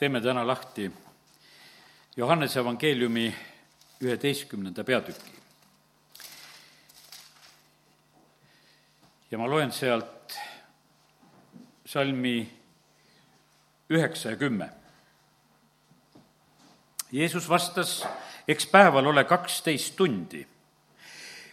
[0.00, 0.92] teeme täna lahti
[2.16, 3.34] Johannese evangeeliumi
[4.00, 5.32] üheteistkümnenda peatüki.
[9.30, 10.38] ja ma loen sealt
[11.86, 12.48] salmi
[13.90, 14.70] üheksa ja kümme.
[17.12, 18.06] Jeesus vastas,
[18.48, 20.46] eks päeval ole kaksteist tundi.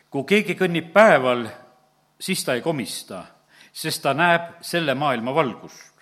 [0.10, 1.50] kui keegi kõnnib päeval,
[2.20, 3.26] siis ta ei komista,
[3.74, 5.97] sest ta näeb selle maailma valgust.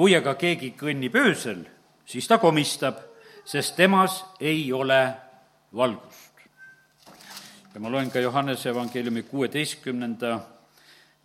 [0.00, 1.58] Kui aga keegi kõnnib öösel,
[2.08, 3.02] siis ta komistab,
[3.44, 4.96] sest temas ei ole
[5.76, 6.40] valgust.
[7.74, 10.40] ja ma loen ka Johannese evangeeliumi kuueteistkümnenda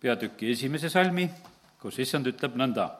[0.00, 1.24] peatüki esimese salmi,
[1.80, 2.90] kus issand ütleb nõnda.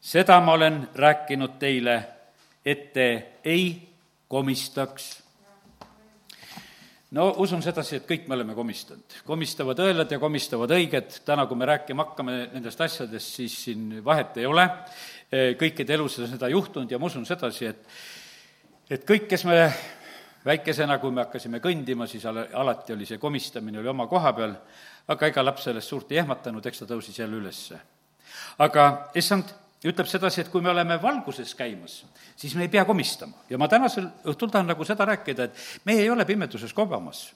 [0.00, 2.04] seda ma olen rääkinud teile,
[2.64, 3.88] et te ei
[4.28, 5.23] komistaks
[7.14, 9.18] no usun sedasi, et kõik me oleme komistanud.
[9.26, 14.36] komistavad õelad ja komistavad õiged, täna, kui me rääkima hakkame nendest asjadest, siis siin vahet
[14.42, 14.66] ei ole,
[15.60, 17.86] kõikide elus on seda juhtunud ja ma usun sedasi, et
[18.90, 19.58] et kõik, kes me
[20.44, 24.52] väikesena, kui me hakkasime kõndima, siis ala, alati oli see komistamine oli oma koha peal,
[25.08, 27.78] aga ega laps sellest suurt ei ehmatanud, eks ta tõusis jälle ülesse.
[28.58, 32.00] aga issand ütleb sedasi, et kui me oleme valguses käimas,
[32.36, 33.44] siis me ei pea komistama.
[33.50, 37.26] ja ma tänasel õhtul tahan nagu seda rääkida, et meie ei ole pimeduses kobamas.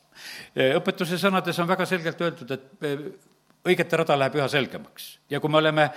[0.57, 5.19] õpetuse sõnades on väga selgelt öeldud, et õigete rada läheb üha selgemaks.
[5.31, 5.89] ja kui me oleme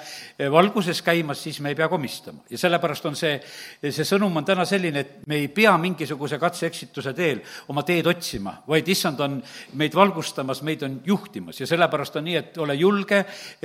[0.52, 2.44] valguses käimas, siis me ei pea komistama.
[2.50, 3.38] ja sellepärast on see,
[3.84, 8.58] see sõnum on täna selline, et me ei pea mingisuguse katse-eksituse teel oma teed otsima,
[8.68, 9.38] vaid issand on
[9.80, 13.24] meid valgustamas, meid on juhtimas ja sellepärast on nii, et ole julge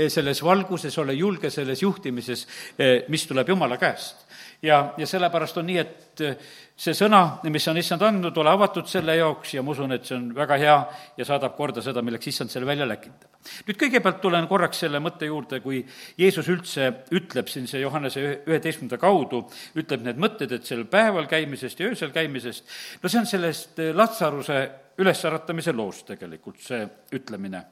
[0.08, 2.46] selles valguses, ole julge selles juhtimises,
[3.08, 4.25] mis tuleb Jumala käest
[4.62, 6.36] ja, ja sellepärast on nii, et äh,
[6.76, 7.20] see sõna,
[7.52, 10.58] mis on issand andnud, ole avatud selle jaoks ja ma usun, et see on väga
[10.60, 10.76] hea
[11.18, 13.30] ja saadab korda seda, milleks issand selle välja läkitab.
[13.68, 15.82] nüüd kõigepealt tulen korraks selle mõtte juurde, kui
[16.18, 19.44] Jeesus üldse ütleb siin see Johannese üheteistkümnenda kaudu,
[19.76, 22.66] ütleb need mõtted, et sel päeval käimisest ja öösel käimisest,
[23.02, 24.60] no see on sellest Latsaruse
[24.98, 26.84] ülesäratamise loost tegelikult, see
[27.16, 27.64] ütlemine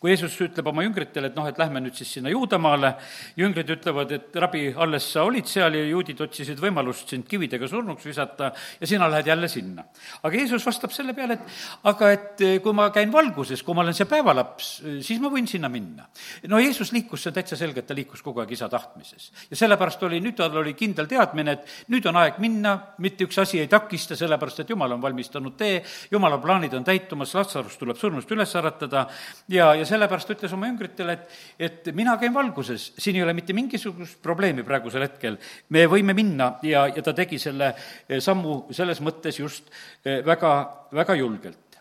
[0.00, 2.92] kui Jeesus ütleb oma jüngritele, et noh, et lähme nüüd siis sinna Juudamaale,
[3.38, 8.04] jüngrid ütlevad, et rabi, alles sa olid seal ja juudid otsisid võimalust sind kividega surnuks
[8.04, 9.86] visata ja sina lähed jälle sinna.
[10.22, 13.86] aga Jeesus vastab selle peale, et aga et eh, kui ma käin valguses, kui ma
[13.86, 16.04] olen see päevalaps, eh, siis ma võin sinna minna.
[16.52, 19.30] no Jeesus liikus, on täitsa selge, et ta liikus kogu aeg isa tahtmises.
[19.50, 23.40] ja sellepärast oli, nüüd tal oli kindel teadmine, et nüüd on aeg minna, mitte üks
[23.40, 25.80] asi ei takista, sellepärast et Jumal on valmistanud tee,
[26.12, 29.06] Jumala plaanid on täitumas, Latsarus tuleb surnust üles äratada
[29.48, 33.56] ja, ja sellepärast ütles oma jüngritele, et, et mina käin valguses, siin ei ole mitte
[33.56, 35.38] mingisugust probleemi praegusel hetkel.
[35.68, 39.70] me võime minna ja, ja ta tegi selle eh, sammu selles mõttes just
[40.04, 40.52] eh, väga,
[40.92, 41.80] väga julgelt.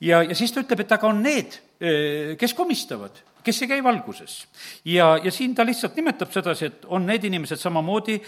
[0.00, 4.46] ja, ja siis ta ütleb, et aga on need, kes komistavad kes ei käi valguses.
[4.84, 8.18] ja, ja siin ta lihtsalt nimetab sedasi, et on need inimesed samamoodi,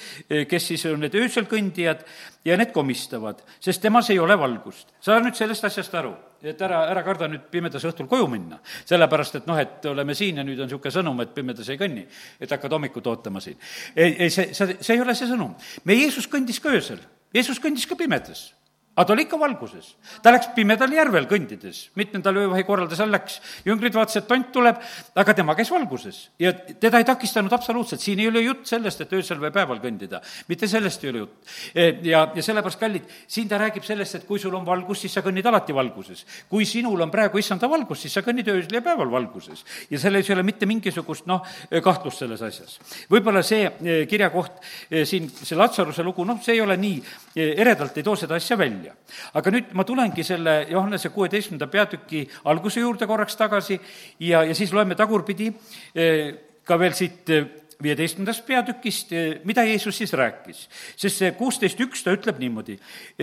[0.48, 2.04] kes siis on need öösel kõndijad
[2.46, 4.94] ja need komistavad, sest temas ei ole valgust.
[5.00, 8.60] saa nüüd sellest asjast aru, et ära, ära karda nüüd pimedas õhtul koju minna.
[8.84, 12.06] sellepärast, et noh, et oleme siin ja nüüd on niisugune sõnum, et pimedas ei kõnni,
[12.40, 13.58] et hakkad hommikut ootama siin.
[13.96, 15.56] ei, ei, see, see, see ei ole see sõnum.
[15.84, 17.02] meie Jeesus kõndis ka öösel,
[17.34, 18.52] Jeesus kõndis ka pimedas
[18.98, 19.94] aga ta oli ikka valguses.
[20.22, 23.38] ta läks pimedal järvel kõndides, mitmendal öövahi korral ta seal läks.
[23.64, 24.80] jüngrid vaatasid, et tont tuleb,
[25.14, 29.12] aga tema käis valguses ja teda ei takistanud absoluutselt, siin ei ole jutt sellest, et
[29.14, 30.20] öösel või päeval kõndida.
[30.48, 31.36] mitte sellest ei ole jutt.
[31.74, 35.14] E, ja, ja sellepärast, kallid, siin ta räägib sellest, et kui sul on valgus, siis
[35.14, 36.26] sa kõnnid alati valguses.
[36.48, 39.64] kui sinul on praegu issanda valgus, siis sa kõnnid öösel ja päeval valguses.
[39.90, 42.80] ja selles ei ole mitte mingisugust, noh, kahtlust selles asjas.
[43.10, 44.58] võib-olla see e, kirjakoht
[44.90, 47.02] e, siin, see Latsaruse lugu, noh, see ei ole nii
[47.36, 48.96] eredalt, ei too seda asja välja välja.
[49.34, 53.78] aga nüüd ma tulengi selle Johannese kuueteistkümnenda peatüki alguse juurde korraks tagasi
[54.20, 55.52] ja, ja siis loeme tagurpidi
[55.94, 56.34] eh,
[56.64, 57.46] ka veel siit eh,
[57.82, 60.68] viieteistkümnendast peatükist, eh, mida Jeesus siis rääkis.
[60.96, 62.78] sest see kuusteist üks, ta ütleb niimoodi,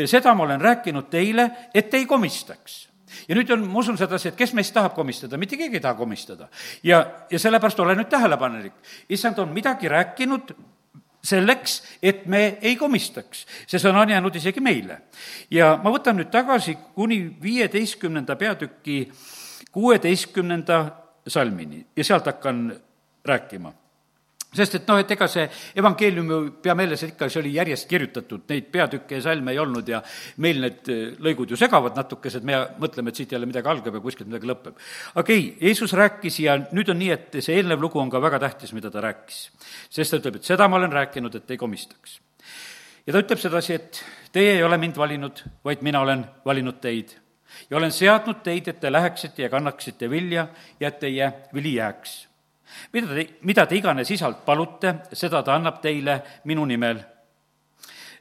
[0.05, 2.85] seda ma olen rääkinud teile, et ei komistaks
[3.27, 5.95] ja nüüd on, ma usun sedasi, et kes meist tahab komistada, mitte keegi ei taha
[5.95, 6.49] komistada.
[6.83, 8.73] ja, ja sellepärast ole nüüd tähelepanelik.
[9.09, 10.55] issand on midagi rääkinud
[11.25, 13.45] selleks, et me ei komistaks.
[13.67, 15.01] see sõna on jäänud isegi meile.
[15.51, 19.11] ja ma võtan nüüd tagasi kuni viieteistkümnenda peatüki
[19.71, 20.85] kuueteistkümnenda
[21.27, 22.75] salmini ja sealt hakkan
[23.25, 23.73] rääkima
[24.55, 25.45] sest et noh, et ega see
[25.77, 26.31] evangeelium
[26.63, 30.01] pea meeles, et ikka see oli järjest kirjutatud, neid peatükke ja salme ei olnud ja
[30.43, 34.03] meil need eh, lõigud ju segavad natukesed, me mõtleme, et siit jälle midagi algab ja
[34.03, 34.77] kuskilt midagi lõpeb.
[35.21, 38.41] aga ei, Jeesus rääkis ja nüüd on nii, et see eelnev lugu on ka väga
[38.47, 39.49] tähtis, mida ta rääkis.
[39.89, 42.19] sest ta ütleb, et seda ma olen rääkinud, et ei komistaks.
[43.05, 47.17] ja ta ütleb sedasi, et teie ei ole mind valinud, vaid mina olen valinud teid
[47.69, 50.47] ja olen seadnud teid, et te läheksite ja kannaksite vilja
[50.79, 52.23] ja et teie vili jääks
[52.93, 57.03] mida te, mida te iganes isalt palute, seda ta annab teile minu nimel.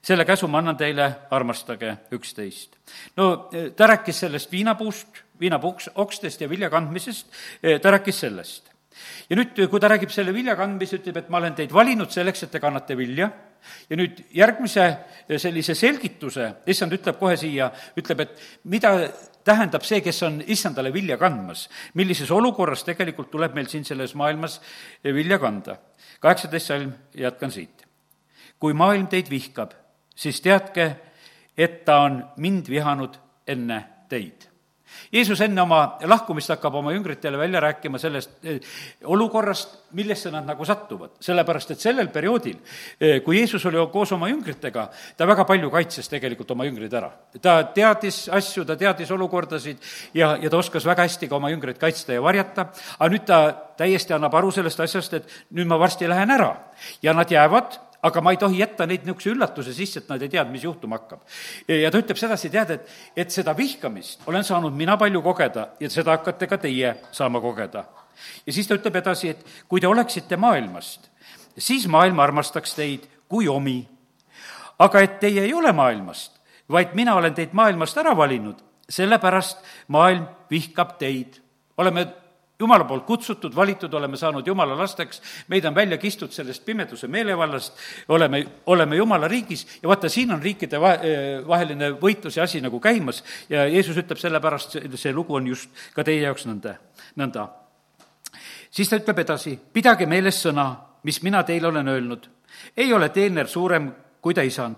[0.04, 2.76] selle käsu ma annan teile, armastage üksteist.
[3.16, 7.26] no ta rääkis sellest viinapuust, viinapuuks, okstest ja vilja kandmisest,
[7.82, 8.74] ta rääkis sellest
[9.28, 12.44] ja nüüd, kui ta räägib selle vilja kandmise, ütleb, et ma olen teid valinud selleks,
[12.46, 13.30] et te kannate vilja,
[13.90, 14.86] ja nüüd järgmise
[15.40, 18.94] sellise selgituse, issand ütleb kohe siia, ütleb, et mida
[19.44, 21.68] tähendab see, kes on issandale vilja kandmas.
[21.94, 24.60] millises olukorras tegelikult tuleb meil siin selles maailmas
[25.04, 25.76] vilja kanda.
[26.20, 27.86] kaheksateist salm, jätkan siit.
[28.58, 29.72] kui maailm teid vihkab,
[30.16, 30.96] siis teadke,
[31.56, 34.53] et ta on mind vihanud enne teid
[35.12, 38.60] Jeesus enne oma lahkumist hakkab oma jüngritele välja rääkima sellest eh,
[39.04, 41.10] olukorrast, millesse nad nagu satuvad.
[41.20, 42.56] sellepärast, et sellel perioodil,
[43.00, 47.10] eh, kui Jeesus oli koos oma jüngritega, ta väga palju kaitses tegelikult oma jüngrid ära.
[47.42, 49.78] ta teadis asju, ta teadis olukordasid
[50.14, 52.68] ja, ja ta oskas väga hästi ka oma jüngreid kaitsta ja varjata,
[52.98, 53.40] aga nüüd ta
[53.76, 56.54] täiesti annab aru sellest asjast, et nüüd ma varsti lähen ära.
[57.02, 60.28] ja nad jäävad aga ma ei tohi jätta neid niisuguse üllatuse sisse, et nad ei
[60.28, 61.22] tea, mis juhtuma hakkab.
[61.68, 65.90] ja ta ütleb sedasi, tead, et, et seda vihkamist olen saanud mina palju kogeda ja
[65.90, 67.86] seda hakkate ka teie saama kogeda.
[68.46, 71.08] ja siis ta ütleb edasi, et kui te oleksite maailmast,
[71.58, 73.80] siis maailm armastaks teid kui omi.
[74.78, 80.28] aga et teie ei ole maailmast, vaid mina olen teid maailmast ära valinud, sellepärast maailm
[80.50, 81.40] vihkab teid.
[81.76, 82.06] oleme
[82.64, 85.20] jumala poolt kutsutud, valitud, oleme saanud jumala lasteks,
[85.52, 87.76] meid on välja kistud sellest pimeduse meelevallast,
[88.08, 91.16] oleme, oleme jumala riigis ja vaata, siin on riikide vahe,
[91.48, 93.22] vaheline võitlus ja asi nagu käimas
[93.52, 96.78] ja Jeesus ütleb sellepärast, see lugu on just ka teie jaoks nõnda,
[97.20, 97.48] nõnda.
[98.70, 100.70] siis ta ütleb edasi, pidage meeles sõna,
[101.04, 102.30] mis mina teile olen öelnud.
[102.76, 104.76] ei ole teener suurem kui ta isand.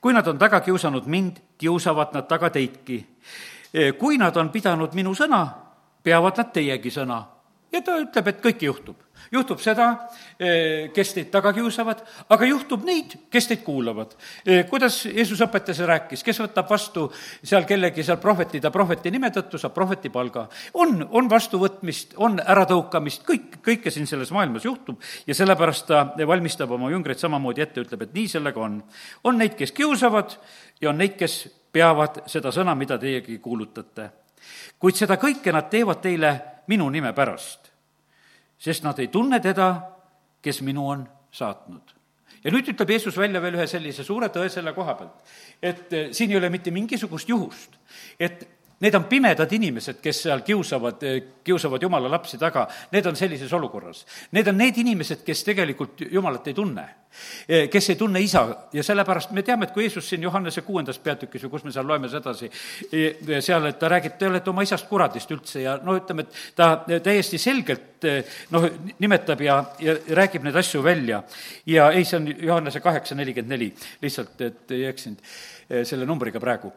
[0.00, 3.06] kui nad on taga kiusanud mind, kiusavad nad taga teidki.
[3.98, 5.63] kui nad on pidanud minu sõna,
[6.04, 7.24] peavad nad teiegi sõna.
[7.74, 9.00] ja ta ütleb, et kõike juhtub.
[9.34, 9.86] juhtub seda,
[10.38, 14.14] eh, kes teid taga kiusavad, aga juhtub neid, kes teid kuulavad.
[14.46, 17.10] Eh, kuidas Jeesus õpetas ja rääkis, kes võtab vastu
[17.42, 20.48] seal kellegi seal prohveti ta prohveti nime tõttu, saab prohveti palga.
[20.74, 26.70] on, on vastuvõtmist, on äratõukamist, kõik, kõike siin selles maailmas juhtub ja sellepärast ta valmistab
[26.70, 28.82] oma jüngreid samamoodi ette, ütleb, et nii sellega on.
[29.24, 30.36] on neid, kes kiusavad
[30.80, 34.23] ja on neid, kes peavad seda sõna, mida teiegi kuulutate
[34.78, 36.32] kuid seda kõike nad teevad teile
[36.70, 37.70] minu nime pärast,
[38.58, 39.68] sest nad ei tunne teda,
[40.44, 41.04] kes minu on
[41.34, 41.94] saatnud.
[42.44, 45.22] Ja nüüd ütleb Jeesus välja veel ühe sellise suure tõe selle koha pealt,
[45.62, 47.78] et eh, siin ei ole mitte mingisugust juhust,
[48.20, 48.44] et
[48.80, 51.02] Need on pimedad inimesed, kes seal kiusavad,
[51.46, 54.00] kiusavad jumala lapsi taga, need on sellises olukorras.
[54.34, 56.84] Need on need inimesed, kes tegelikult jumalat ei tunne,
[57.70, 58.42] kes ei tunne isa.
[58.74, 61.86] Ja sellepärast me teame, et kui Jeesus siin Johannese kuuendas peatükis või kus me seal
[61.86, 62.50] loeme sedasi,
[63.38, 65.62] seal, et ta räägib, te olete oma isast kuradist üldse.
[65.62, 68.10] Ja no ütleme, et ta täiesti selgelt
[68.50, 68.68] noh,
[68.98, 71.22] nimetab ja, ja räägib neid asju välja.
[71.66, 73.72] ja ei, see on Johannese kaheksa nelikümmend neli,
[74.02, 75.34] lihtsalt, et ei eksinud
[75.86, 76.74] selle numbriga praegu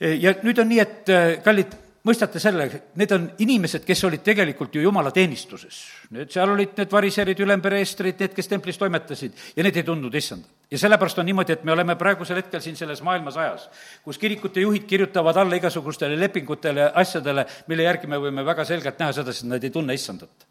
[0.00, 1.74] ja nüüd on nii, et äh, kallid,
[2.04, 2.66] mõistate selle,
[3.00, 5.78] need on inimesed, kes olid tegelikult ju jumala teenistuses.
[6.12, 10.50] Need, seal olid need variserid, ülempreestrid, need, kes templis toimetasid ja need ei tundnud issandat.
[10.70, 13.68] ja sellepärast on niimoodi, et me oleme praegusel hetkel siin selles maailmas ajas,
[14.02, 19.12] kus kirikute juhid kirjutavad alla igasugustele lepingutele, asjadele, mille järgi me võime väga selgelt näha
[19.12, 20.48] sedasi, et nad ei tunne issandat.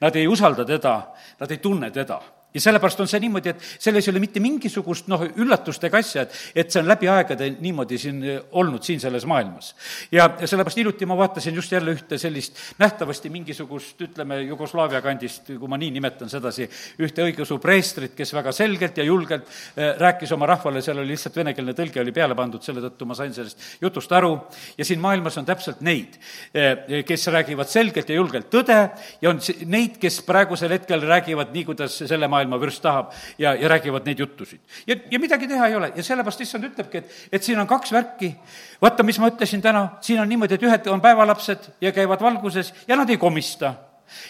[0.00, 0.94] Nad ei usalda teda,
[1.40, 2.20] nad ei tunne teda
[2.54, 6.24] ja sellepärast on see niimoodi, et selles ei ole mitte mingisugust noh, üllatust ega asja,
[6.24, 9.74] et, et see on läbi aegade niimoodi siin eh, olnud siin selles maailmas.
[10.12, 15.68] ja, sellepärast hiljuti ma vaatasin just jälle ühte sellist nähtavasti mingisugust, ütleme, Jugoslaavia kandist, kui
[15.68, 16.70] ma nii nimetan sedasi,
[17.04, 21.36] ühte õigeusu preestrit, kes väga selgelt ja julgelt äh, rääkis oma rahvale, seal oli lihtsalt
[21.42, 24.32] venekeelne tõlge oli peale pandud, selle tõttu ma sain sellest jutust aru,
[24.78, 26.16] ja siin maailmas on täpselt neid
[26.56, 28.80] äh,, kes räägivad selgelt ja julgelt tõde
[29.20, 33.54] ja on neid, kes praegusel hetkel räägivad nii, kuidas selle maailma maailma vürst tahab ja,
[33.58, 34.60] ja räägivad neid juttusid.
[34.86, 37.92] ja, ja midagi teha ei ole ja sellepärast issand ütlebki, et, et siin on kaks
[37.92, 38.34] värki.
[38.82, 42.72] vaata, mis ma ütlesin täna, siin on niimoodi, et ühed on päevalapsed ja käivad valguses
[42.88, 43.74] ja nad ei komista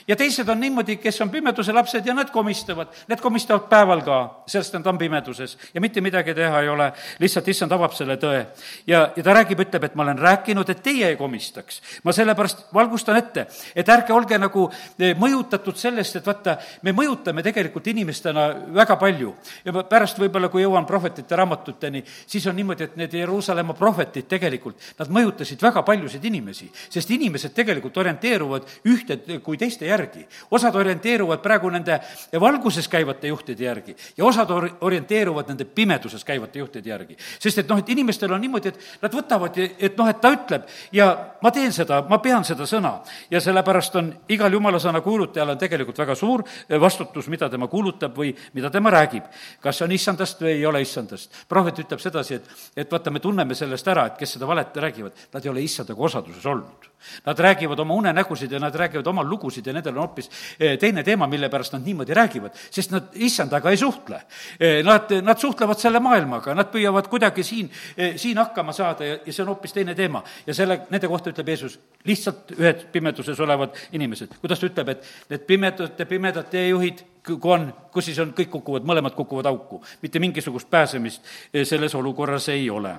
[0.08, 4.18] ja teised on niimoodi, kes on pimeduse lapsed ja nad komistavad, need komistavad päeval ka,
[4.46, 8.44] sest nad on pimeduses ja mitte midagi teha ei ole, lihtsalt issand avab selle tõe.
[8.86, 11.82] ja, ja ta räägib, ütleb, et ma olen rääkinud, et teie ei komistaks.
[12.04, 14.68] ma sellepärast valgustan ette, et ärge olge nagu
[14.98, 19.34] eh, mõjutatud sellest, et vaata, me mõjutame tegelikult inimestena väga palju.
[19.64, 24.80] ja pärast võib-olla, kui jõuan prohvetite raamatuteni, siis on niimoodi, et need Jeruusalemma prohvetid tegelikult,
[24.98, 30.26] nad mõjutasid väga paljusid inimesi, sest inimesed tegelikult orienteeruvad ühte kui teist teiste järgi.
[30.50, 32.00] osad orienteeruvad praegu nende
[32.40, 37.16] valguses käivate juhtide järgi ja osad or-, orienteeruvad nende pimeduses käivate juhtide järgi.
[37.38, 40.64] sest et noh, et inimestel on niimoodi, et nad võtavad, et noh, et ta ütleb
[40.92, 41.08] ja
[41.42, 42.98] ma teen seda, ma pean seda sõna.
[43.30, 46.44] ja sellepärast on igal jumala sõna kuulutajal on tegelikult väga suur
[46.80, 49.24] vastutus, mida tema kuulutab või mida tema räägib.
[49.60, 51.44] kas on issandast või ei ole issandast.
[51.48, 55.26] prohvet ütleb sedasi, et, et vaata, me tunneme sellest ära, et kes seda valet räägivad,
[55.32, 56.88] nad ei ole issandaga osaduses olnud.
[57.26, 61.02] Nad räägivad oma unenägusid ja nad räägivad oma lugusid ja nendel on hoopis eh, teine
[61.02, 64.22] teema, mille pärast nad niimoodi räägivad, sest nad issandaga ei suhtle.
[64.60, 69.18] Eh, nad, nad suhtlevad selle maailmaga, nad püüavad kuidagi siin, eh, siin hakkama saada ja,
[69.26, 70.22] ja see on hoopis teine teema.
[70.46, 74.34] ja selle, nende kohta ütleb Jeesus, lihtsalt ühed pimeduses olevad inimesed.
[74.40, 78.88] kuidas ta ütleb, et need pimedate, pimedad teejuhid, kui on, kus siis on, kõik kukuvad,
[78.88, 79.82] mõlemad kukuvad auku.
[80.02, 81.22] mitte mingisugust pääsemist
[81.64, 82.96] selles olukorras ei ole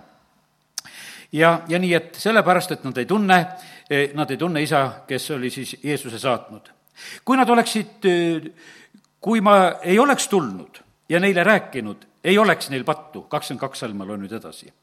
[1.31, 3.39] ja, ja nii, et sellepärast, et nad ei tunne,
[4.13, 6.69] nad ei tunne isa, kes oli siis Jeesuse saatnud.
[7.25, 8.51] kui nad oleksid, eh,
[9.19, 10.79] kui ma ei oleks tulnud
[11.10, 14.74] ja neile rääkinud, ei oleks neil pattu, kakskümmend kaks salma loen nüüd edasi.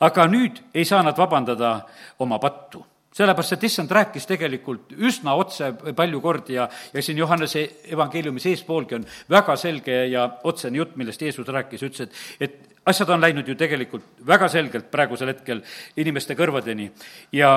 [0.00, 1.80] aga nüüd ei saa nad vabandada
[2.18, 2.84] oma pattu
[3.18, 8.94] sellepärast, et issand rääkis tegelikult üsna otse palju kordi ja, ja siin Johannese evangeeliumi seespoolgi
[8.94, 13.48] on väga selge ja otsene jutt, millest Jeesus rääkis, ütles, et, et asjad on läinud
[13.48, 15.62] ju tegelikult väga selgelt praegusel hetkel
[15.96, 16.90] inimeste kõrvadeni
[17.32, 17.50] ja,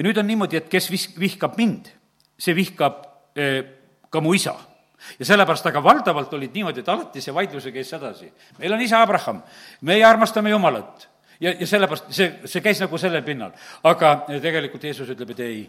[0.00, 1.90] ja nüüd on niimoodi, et kes vis-, vihkab mind,
[2.40, 3.02] see vihkab
[3.36, 3.60] eh,
[4.08, 4.54] ka mu isa
[5.18, 8.30] ja sellepärast, aga valdavalt olid niimoodi, et alati see vaidluse käis sedasi.
[8.58, 9.42] meil on isa Abraham,
[9.84, 11.04] meie armastame Jumalat
[11.40, 13.52] ja, ja sellepärast see, see käis nagu sellel pinnal.
[13.84, 15.60] aga tegelikult Jeesus ütleb, et ei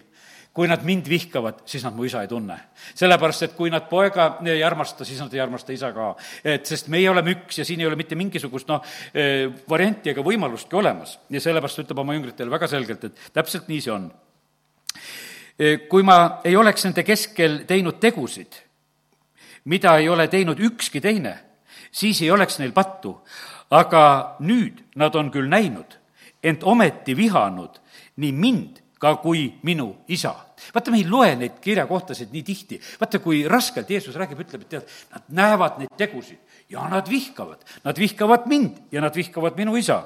[0.53, 2.58] kui nad mind vihkavad, siis nad mu isa ei tunne.
[2.96, 6.15] sellepärast, et kui nad poega ei armasta, siis nad ei armasta isa ka.
[6.43, 10.22] et sest meie oleme üks ja siin ei ole mitte mingisugust noh, eh, varianti ega
[10.22, 11.20] võimalustki olemas.
[11.29, 14.12] ja sellepärast ütleb oma jüngritele väga selgelt, et täpselt nii see on.
[15.60, 18.60] Eh, kui ma ei oleks nende keskel teinud tegusid,
[19.65, 21.38] mida ei ole teinud ükski teine,
[21.91, 23.22] siis ei oleks neil pattu.
[23.72, 25.96] aga nüüd nad on küll näinud,
[26.43, 27.79] ent ometi vihanud
[28.17, 30.36] nii mind ka kui minu isa.
[30.74, 32.79] vaata, me ei loe neid kirjakohtasid nii tihti.
[33.01, 36.38] vaata, kui raskelt Jeesus räägib, ütleb, et tead, nad näevad neid tegusid
[36.70, 37.65] ja nad vihkavad.
[37.84, 40.03] Nad vihkavad mind ja nad vihkavad minu isa.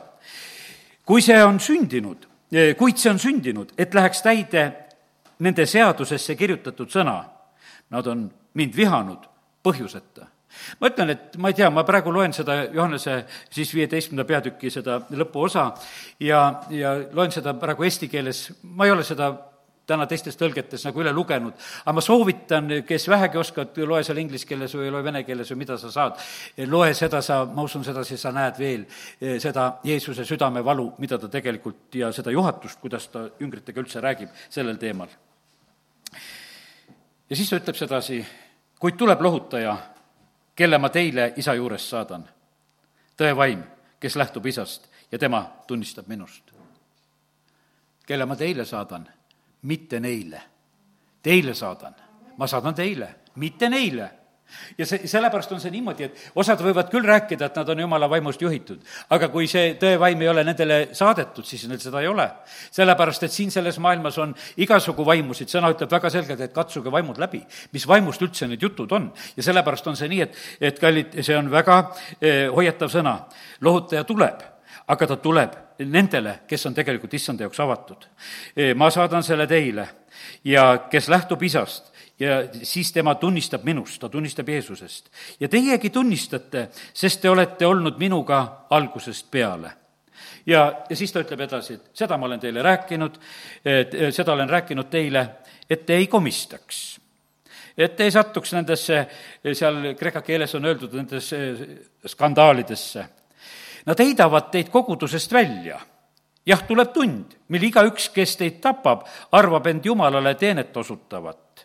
[1.06, 2.26] kui see on sündinud,
[2.78, 4.64] kuid see on sündinud, et läheks täide
[5.40, 7.20] nende seadusesse kirjutatud sõna,
[7.90, 9.28] nad on mind vihanud
[9.62, 10.35] põhjuseta
[10.80, 15.02] ma ütlen, et ma ei tea, ma praegu loen seda Johannese siis viieteistkümnenda peatüki seda
[15.10, 15.72] lõpuosa
[16.20, 19.34] ja, ja loen seda praegu eesti keeles, ma ei ole seda
[19.88, 24.48] täna teistes tõlgetes nagu üle lugenud, aga ma soovitan, kes vähegi oskavad, loe seal inglise
[24.50, 26.22] keeles või loe vene keeles või mida sa saad,
[26.72, 31.30] loe seda sa, ma usun sedasi, sa näed veel eh, seda Jeesuse südamevalu, mida ta
[31.32, 35.12] tegelikult ja seda juhatust, kuidas ta jüngritega üldse räägib sellel teemal.
[37.30, 38.24] ja siis ta ütleb sedasi,
[38.82, 39.78] kuid tuleb lohutaja
[40.56, 42.30] kelle ma teile isa juurest saadan.
[43.18, 43.64] tõe vaim,
[44.00, 46.52] kes lähtub isast ja tema tunnistab minust.
[48.06, 49.08] kelle ma teile saadan,
[49.62, 50.42] mitte neile.
[51.22, 51.96] Teile saadan,
[52.38, 54.12] ma saadan teile, mitte neile
[54.78, 58.10] ja see, sellepärast on see niimoodi, et osad võivad küll rääkida, et nad on jumala
[58.10, 58.82] vaimust juhitud,
[59.14, 62.28] aga kui see tõevaim ei ole nendele saadetud, siis neil seda ei ole.
[62.76, 67.20] sellepärast, et siin selles maailmas on igasugu vaimusid, sõna ütleb väga selgelt, et katsuge vaimud
[67.22, 67.42] läbi,
[67.74, 69.12] mis vaimust üldse need jutud on.
[69.38, 71.80] ja sellepärast on see nii, et, et kallid, see on väga
[72.22, 73.20] eh, hoiatav sõna.
[73.62, 74.44] lohutaja tuleb,
[74.88, 78.08] aga ta tuleb nendele, kes on tegelikult issanda jaoks avatud.
[78.56, 79.88] Eh, ma saadan selle teile
[80.46, 85.10] ja kes lähtub isast ja siis tema tunnistab minust, ta tunnistab Jeesusest.
[85.40, 89.72] ja teiegi tunnistate, sest te olete olnud minuga algusest peale
[90.46, 93.18] ja, ja siis ta ütleb edasi, et seda ma olen teile rääkinud,
[94.12, 95.26] seda olen rääkinud teile,
[95.70, 97.00] et te ei komistaks.
[97.78, 99.02] et te ei satuks nendesse,
[99.54, 101.38] seal kreeka keeles on öeldud, nendesse
[102.08, 103.06] skandaalidesse.
[103.86, 105.80] Nad heidavad teid kogudusest välja.
[106.46, 111.65] jah, tuleb tund, mil igaüks, kes teid tapab, arvab end Jumalale teenet osutavat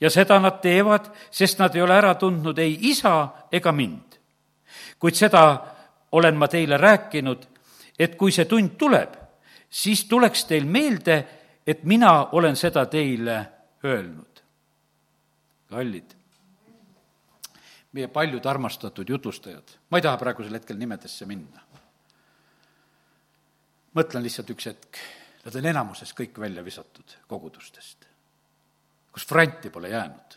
[0.00, 4.16] ja seda nad teevad, sest nad ei ole ära tundnud ei isa ega mind.
[4.98, 5.42] kuid seda
[6.12, 7.46] olen ma teile rääkinud,
[7.98, 9.16] et kui see tund tuleb,
[9.70, 11.16] siis tuleks teil meelde,
[11.66, 13.38] et mina olen seda teile
[13.84, 14.42] öelnud.
[15.70, 16.14] kallid,
[17.92, 21.62] meie paljud armastatud jutlustajad, ma ei taha praegusel hetkel nimedesse minna.
[23.96, 24.98] mõtlen lihtsalt üks hetk,
[25.44, 28.15] nad on enamuses kõik välja visatud kogudustest
[29.16, 30.36] kus varianti pole jäänud.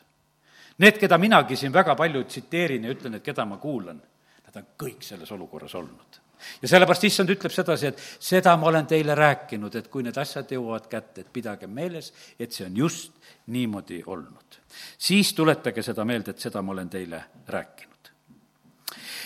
[0.80, 3.98] Need, keda minagi siin väga palju tsiteerin ja ütlen, et keda ma kuulan,
[4.46, 6.20] nad on kõik selles olukorras olnud.
[6.62, 10.52] ja sellepärast issand ütleb sedasi, et seda ma olen teile rääkinud, et kui need asjad
[10.56, 13.12] jõuavad kätte, et pidage meeles, et see on just
[13.48, 14.62] niimoodi olnud.
[14.98, 18.14] siis tuletage seda meelde, et seda ma olen teile rääkinud.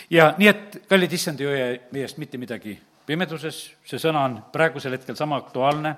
[0.09, 4.37] ja nii, et kallid issand, ei hoia meie eest mitte midagi pimeduses, see sõna on
[4.53, 5.95] praegusel hetkel sama aktuaalne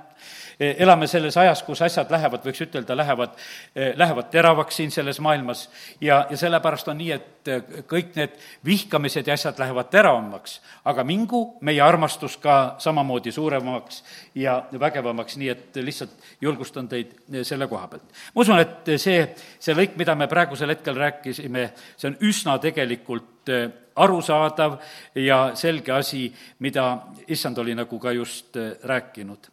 [0.60, 3.34] Eh, elame selles ajas, kus asjad lähevad, võiks ütelda, lähevad,
[3.76, 5.66] eh, lähevad teravaks siin selles maailmas
[6.02, 11.04] ja, ja sellepärast on nii, et eh, kõik need vihkamised ja asjad lähevad teravamaks, aga
[11.04, 14.02] mingu meie armastus ka samamoodi suuremaks
[14.40, 17.12] ja vägevamaks, nii et lihtsalt julgustan teid
[17.44, 18.08] selle koha pealt.
[18.36, 19.28] ma usun, et see,
[19.60, 23.52] see lõik, mida me praegusel hetkel rääkisime, see on üsna tegelikult
[23.96, 24.78] arusaadav
[25.16, 26.28] ja selge asi,
[26.60, 26.90] mida
[27.28, 29.50] issand oli nagu ka just rääkinud.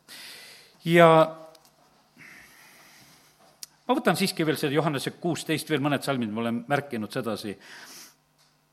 [0.84, 1.08] Ja
[3.86, 7.56] ma võtan siiski veel selle Johannese kuusteist, veel mõned salmid, ma olen märkinud sedasi,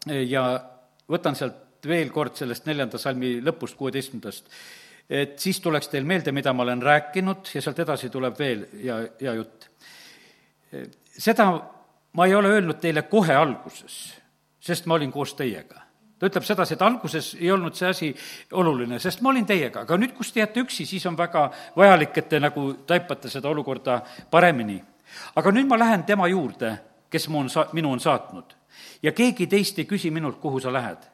[0.08, 0.44] ja
[1.10, 4.50] võtan sealt veel kord sellest neljanda salmi lõpust, kuueteistkümnendast,
[5.10, 9.00] et siis tuleks teil meelde, mida ma olen rääkinud ja sealt edasi tuleb veel hea,
[9.22, 9.70] hea jutt.
[11.18, 11.50] seda
[12.14, 14.19] ma ei ole öelnud teile kohe alguses,
[14.60, 15.90] sest ma olin koos teiega
[16.20, 18.10] ta ütleb sedasi, et alguses ei olnud see asi
[18.60, 21.46] oluline, sest ma olin teiega, aga nüüd, kus te jääte üksi, siis on väga
[21.78, 24.02] vajalik, et te nagu taipate seda olukorda
[24.32, 24.82] paremini.
[25.36, 26.78] aga nüüd ma lähen tema juurde,
[27.10, 28.56] kes mu on sa-, minu on saatnud.
[29.04, 31.08] ja keegi teist ei küsi minult, kuhu sa lähed.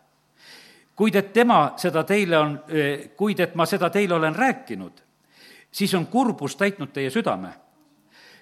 [0.96, 5.02] kuid et tema seda teile on, eh, kuid et ma seda teile olen rääkinud,
[5.72, 7.54] siis on kurbus täitnud teie südame.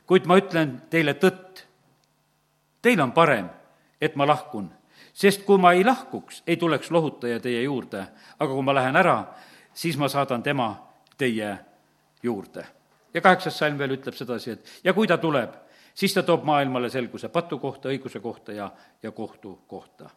[0.06, 1.66] kuid ma ütlen teile tõtt,
[2.82, 3.50] teil on parem,
[4.02, 4.72] et ma lahkun
[5.14, 8.06] sest kui ma ei lahkuks, ei tuleks lohutaja teie juurde,
[8.40, 9.18] aga kui ma lähen ära,
[9.74, 10.74] siis ma saadan tema
[11.18, 11.58] teie
[12.24, 12.66] juurde.
[13.14, 15.54] ja kaheksas salm veel ütleb sedasi, et ja kui ta tuleb,
[15.94, 18.72] siis ta toob maailmale selguse patu kohta, õiguse kohta ja,
[19.04, 20.10] ja kohtu kohta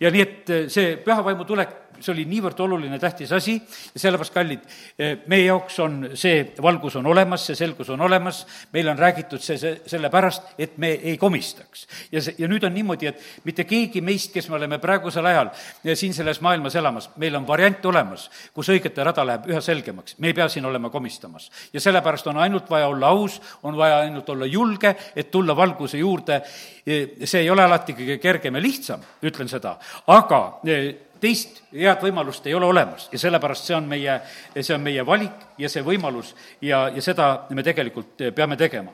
[0.00, 4.34] ja nii, et see püha vaimu tulek, see oli niivõrd oluline, tähtis asi ja sellepärast,
[4.34, 4.64] kallid,
[4.98, 9.42] eh, meie jaoks on see valgus on olemas, see selgus on olemas, meile on räägitud
[9.42, 11.86] see, see sellepärast, et me ei komistaks.
[12.12, 15.52] ja see, ja nüüd on niimoodi, et mitte keegi meist, kes me oleme praegusel ajal
[15.52, 20.18] eh, siin selles maailmas elamas, meil on variant olemas, kus õigete rada läheb üha selgemaks,
[20.18, 21.50] me ei pea siin olema komistamas.
[21.72, 25.98] ja sellepärast on ainult vaja olla aus, on vaja ainult olla julge, et tulla valguse
[25.98, 26.42] juurde
[26.84, 29.78] see ei ole alati kõige kergem ja lihtsam, ütlen seda,
[30.12, 30.40] aga
[31.24, 34.18] teist head võimalust ei ole olemas ja sellepärast see on meie,
[34.60, 38.92] see on meie valik ja see võimalus ja, ja seda me tegelikult peame tegema.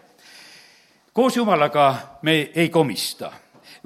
[1.12, 3.32] koos Jumalaga me ei komista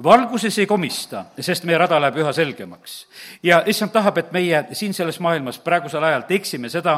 [0.03, 3.07] valguses ei komista, sest meie rada läheb üha selgemaks.
[3.43, 6.97] ja issand tahab, et meie siin selles maailmas praegusel ajal teeksime seda,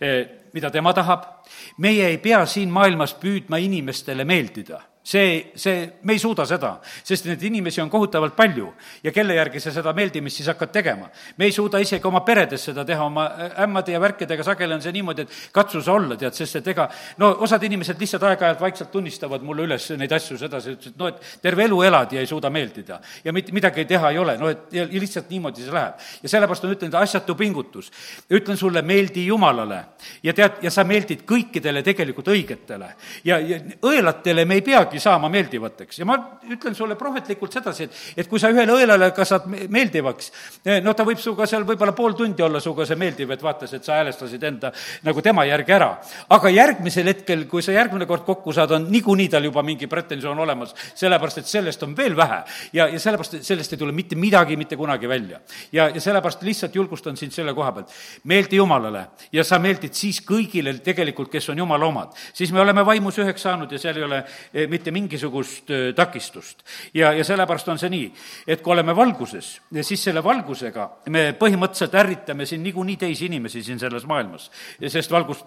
[0.00, 1.46] e, mida tema tahab,
[1.78, 7.26] meie ei pea siin maailmas püüdma inimestele meeldida see, see, me ei suuda seda, sest
[7.26, 8.68] neid inimesi on kohutavalt palju
[9.02, 11.08] ja kelle järgi sa seda meeldimist siis hakkad tegema.
[11.36, 13.26] me ei suuda isegi oma peredes seda teha, oma
[13.64, 16.88] ämmade ja värkidega sageli on see niimoodi, et katsu sa olla, tead, sest et ega
[17.18, 21.26] no osad inimesed lihtsalt aeg-ajalt vaikselt tunnistavad mulle üles neid asju sedasi, ütlesid, no et
[21.42, 23.00] terve elu elad ja ei suuda meeldida.
[23.24, 25.98] ja mitte midagi teha ei ole, no et ja, lihtsalt niimoodi see läheb.
[26.22, 27.90] ja sellepärast on ütlenud, asjatu pingutus.
[28.30, 29.84] ütlen sulle, meeldi Jumalale
[30.22, 32.94] ja tead, ja sa meeldid kõikidele tegelikult õigetele.
[33.24, 36.16] ja, ja õelatele me ei peagi peagi saama meeldivateks ja ma
[36.50, 40.30] ütlen sulle prohvetlikult sedasi, et, et kui sa ühele õelale ka saad meeldivaks,
[40.66, 43.72] eh, no ta võib sinuga seal võib-olla pool tundi olla sinuga see meeldiv, et vaatas,
[43.72, 44.72] et sa häälestasid enda
[45.06, 45.90] nagu tema järgi ära.
[46.28, 50.38] aga järgmisel hetkel, kui sa järgmine kord kokku saad, on niikuinii tal juba mingi pretensioon
[50.38, 52.42] olemas, sellepärast et sellest on veel vähe.
[52.72, 55.40] ja, ja sellepärast, sellest ei tule mitte midagi mitte kunagi välja.
[55.72, 57.88] ja, ja sellepärast lihtsalt julgustan sind selle koha pealt.
[58.24, 62.12] meeldi Jumalale ja sa meeldid siis kõigile tegelikult, kes on Jumala omad.
[62.32, 66.62] siis me oleme vaimus üheks saanud ja seal ei ole eh, mitte mitte mingisugust takistust.
[66.94, 68.08] ja, ja sellepärast on see nii,
[68.50, 69.54] et kui oleme valguses,
[69.86, 74.48] siis selle valgusega me põhimõtteliselt ärritame siin niikuinii teisi inimesi siin selles maailmas,
[74.82, 75.44] sest valgus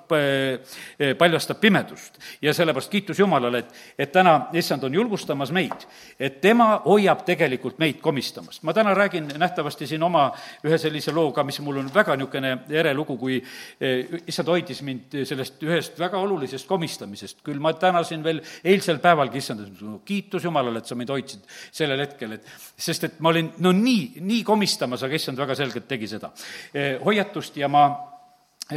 [1.18, 2.20] paljastab pimedust.
[2.42, 5.86] ja sellepärast kiitus Jumalale, et, et täna issand on julgustamas meid,
[6.20, 8.64] et tema hoiab tegelikult meid komistamast.
[8.64, 10.30] ma täna räägin nähtavasti siin oma
[10.64, 13.42] ühe sellise looga, mis mul on väga niisugune ere lugu, kui
[14.28, 19.38] issand hoidis mind sellest ühest väga olulisest komistamisest, küll ma tänasin veel eilsel päeval päevalgi,
[19.42, 23.72] issand, kiitus Jumalale, et sa mind hoidsid sellel hetkel, et sest et ma olin no
[23.76, 26.32] nii, nii komistamas, aga issand väga selgelt tegi seda.
[26.74, 27.88] Eh, hoiatust ja ma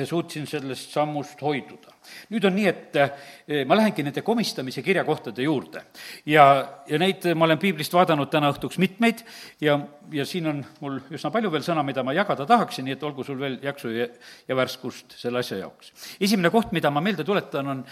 [0.04, 1.94] suutsin sellest sammust hoiduda.
[2.32, 5.82] nüüd on nii, et eh, ma lähengi nende komistamise kirjakohtade juurde
[6.28, 6.44] ja,
[6.88, 9.20] ja neid ma olen piiblist vaadanud täna õhtuks mitmeid
[9.60, 9.78] ja,
[10.12, 13.24] ja siin on mul üsna palju veel sõna, mida ma jagada tahaksin, nii et olgu
[13.24, 14.08] sul veel jaksu ja,
[14.48, 15.92] ja värskust selle asja jaoks.
[16.20, 17.84] esimene koht, mida ma meelde tuletan, on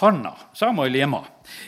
[0.00, 1.22] Hanna, Samueli ema,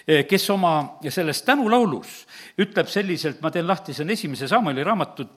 [0.08, 0.74] eh, kes oma
[1.08, 2.22] selles tänulaulus
[2.60, 5.28] ütleb selliselt, ma teen lahti, see on esimese Samueli raamatu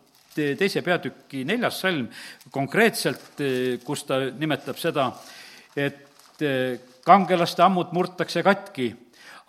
[0.60, 2.08] teise peatüki neljas salm
[2.54, 3.42] konkreetselt,
[3.84, 5.10] kus ta nimetab seda,
[5.76, 6.44] et
[7.06, 8.92] kangelaste ammud murtakse katki,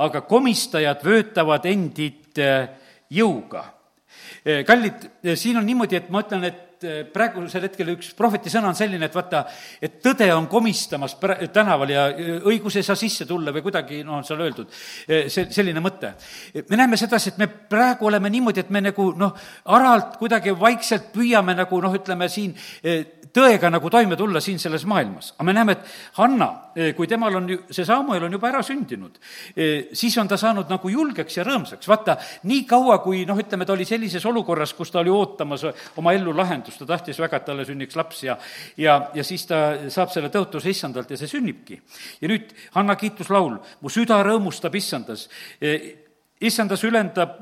[0.04, 2.40] aga komistajad vöötavad endid
[3.10, 3.64] jõuga.
[4.66, 8.70] kallid, siin on niimoodi, et ma ütlen, et et eh, praegusel hetkel üks prohveti sõna
[8.70, 9.42] on selline, et vaata,
[9.82, 11.16] et tõde on komistamas
[11.54, 14.70] tänaval ja eh, õigus ei saa sisse tulla või kuidagi, noh, on seal öeldud,
[15.08, 16.12] eh, see, selline mõte.
[16.70, 19.34] me näeme sedasi, et me praegu oleme niimoodi, et me nagu noh,
[19.74, 22.54] aralt kuidagi vaikselt püüame nagu noh, ütleme siin
[23.34, 25.32] tõega nagu toime tulla siin selles maailmas.
[25.36, 25.84] aga me näeme, et
[26.18, 26.48] Hanna,
[26.96, 29.18] kui temal on, see Samuel on juba ära sündinud,
[29.92, 31.88] siis on ta saanud nagu julgeks ja rõõmsaks.
[31.88, 32.16] vaata,
[32.48, 36.34] nii kaua, kui noh, ütleme, ta oli sellises olukorras, kus ta oli ootamas oma ellu
[36.36, 38.36] lahendust, ta tahtis väga, et talle sünniks laps ja
[38.76, 41.80] ja, ja siis ta saab selle tõotuse issandalt ja see sünnibki.
[42.20, 45.28] ja nüüd Hanna kiituslaul, mu süda rõõmustab issandas
[45.60, 45.94] eh,
[46.40, 47.40] issandas ülendab,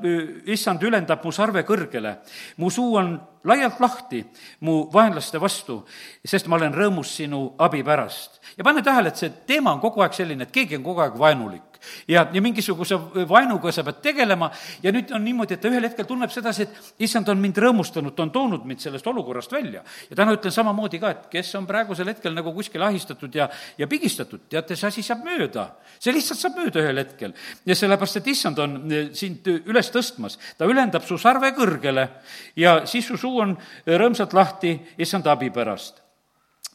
[0.49, 2.17] issand ülendab mu sarve kõrgele,
[2.57, 3.13] mu suu on
[3.47, 4.23] laialt lahti
[4.65, 5.83] mu vaenlaste vastu,
[6.25, 8.36] sest ma olen rõõmus sinu abi pärast.
[8.57, 11.17] Ja pane tähele, et see teema on kogu aeg selline, et keegi on kogu aeg
[11.19, 12.97] vaenulik ja, ja mingisuguse
[13.29, 14.49] vaenuga sa pead tegelema
[14.83, 18.15] ja nüüd on niimoodi, et ta ühel hetkel tunneb sedasi, et issand on mind rõõmustanud,
[18.15, 19.83] ta on toonud mind sellest olukorrast välja.
[20.09, 23.87] ja täna ütlen samamoodi ka, et kes on praegusel hetkel nagu kuskil ahistatud ja, ja
[23.87, 25.69] pigistatud, teate, see asi saab mööda.
[25.99, 27.35] see lihtsalt saab mööda ühel hetkel.
[27.65, 32.09] ja sellepärast, et issand on eh, sind üles tõstmas, ta ülendab su sarve kõrgele
[32.55, 36.06] ja siis su suu on rõõmsalt lahti issanda abi pärast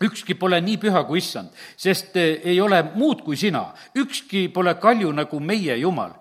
[0.03, 3.73] ükski pole nii püha kui issand, sest eh, ei ole muud kui sina.
[3.95, 6.13] ükski pole kalju nagu meie Jumal.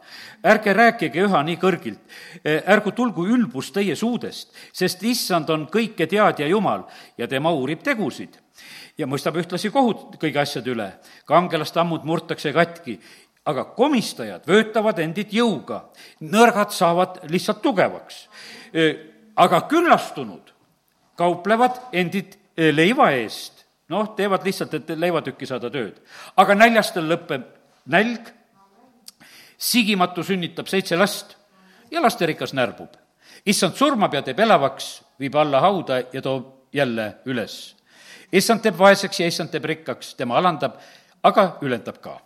[0.44, 2.00] ärge rääkige üha nii kõrgilt,
[2.44, 6.84] eh, ärgu tulgu ülbus teie suudest, sest issand on kõike teadja Jumal
[7.18, 8.40] ja tema uurib tegusid
[8.98, 10.92] ja mõistab ühtlasi kohut kõigi asjade üle.
[11.26, 13.00] kangelaste ammud murtakse katki,
[13.46, 15.90] aga komistajad vöötavad endid jõuga,
[16.22, 18.28] nõrgad saavad lihtsalt tugevaks.
[18.74, 18.96] Eh,
[19.36, 20.54] aga küllastunud
[21.16, 23.61] kauplevad endid leiva eest
[23.92, 26.00] noh, teevad lihtsalt, et leivatükki saada tööd.
[26.38, 27.46] aga näljastel lõpeb
[27.92, 28.32] nälg,
[29.58, 31.36] sigimatu sünnitab seitse last
[31.92, 32.96] ja lasterikas närbub.
[33.46, 37.76] issand surmab ja teeb elavaks, viib alla hauda ja toob jälle üles.
[38.32, 40.80] issand teeb vaeseks ja issand teeb rikkaks, tema alandab,
[41.24, 42.20] aga ülendab ka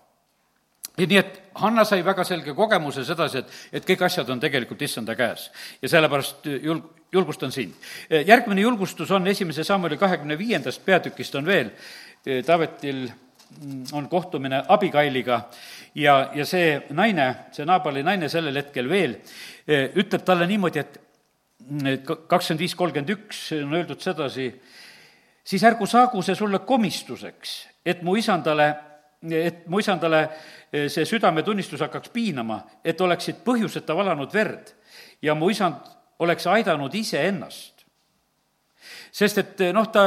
[0.97, 5.15] nii, et Hanna sai väga selge kogemuse sedasi, et, et kõik asjad on tegelikult issanda
[5.15, 5.49] käes.
[5.81, 7.73] ja sellepärast julg-, julgustan sind.
[8.10, 11.71] järgmine julgustus on esimese Samueli kahekümne viiendast peatükist on veel,
[12.45, 13.05] Taavetil
[13.93, 15.41] on kohtumine Abigailiga
[15.95, 19.19] ja, ja see naine, see Naabali naine sellel hetkel veel
[19.95, 20.97] ütleb talle niimoodi, et
[21.69, 24.49] mm, kakskümmend viis, kolmkümmend üks on öeldud sedasi,
[25.45, 27.55] siis ärgu saagu see sulle komistuseks,
[27.86, 28.73] et mu isandale
[29.31, 30.21] et mu isandale
[30.71, 34.73] eh, see südametunnistus hakkaks piinama, et oleksid põhjuseta valanud verd
[35.21, 35.85] ja mu isand
[36.19, 37.85] oleks aidanud iseennast.
[39.11, 40.05] sest et eh, noh, ta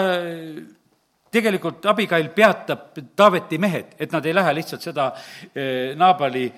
[1.30, 5.12] tegelikult Abigail peatab Taaveti mehed, et nad ei lähe lihtsalt seda
[5.54, 6.48] eh, Naabali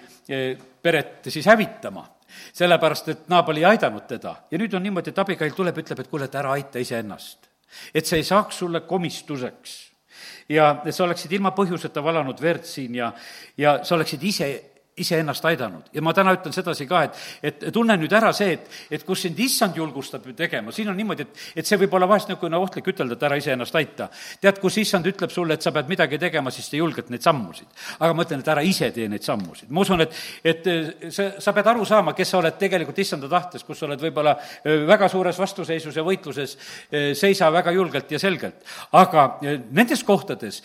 [0.82, 2.04] peret siis hävitama
[2.52, 4.36] sellepärast, et Naabal ei aidanud teda.
[4.50, 7.48] ja nüüd on niimoodi, et Abigail tuleb, ütleb, et kuule, et ära aita iseennast.
[7.94, 9.89] et see ei saaks sulle komistuseks
[10.48, 13.12] ja sa oleksid ilma põhjuseta valanud verd siin ja,
[13.56, 14.50] ja sa oleksid ise
[15.00, 15.88] iseennast aidanud.
[15.92, 19.24] ja ma täna ütlen sedasi ka, et, et tunne nüüd ära see, et, et kus
[19.26, 22.90] sind issand julgustab tegema, siin on niimoodi, et, et see võib olla vahest niisugune ohtlik
[22.92, 24.08] ütelda, et ära iseennast aita.
[24.40, 27.68] tead, kus issand ütleb sulle, et sa pead midagi tegema, siis sa julged neid sammusid.
[27.98, 29.70] aga ma ütlen, et ära ise tee neid sammusid.
[29.70, 30.70] ma usun, et, et
[31.08, 34.36] sa, sa pead aru saama, kes sa oled tegelikult issanda tahtes, kus sa oled võib-olla
[34.88, 36.56] väga suures vastuseisus ja võitluses,
[37.18, 38.62] seisa väga julgelt ja selgelt.
[38.92, 39.26] aga
[39.70, 40.60] nendes kohtades,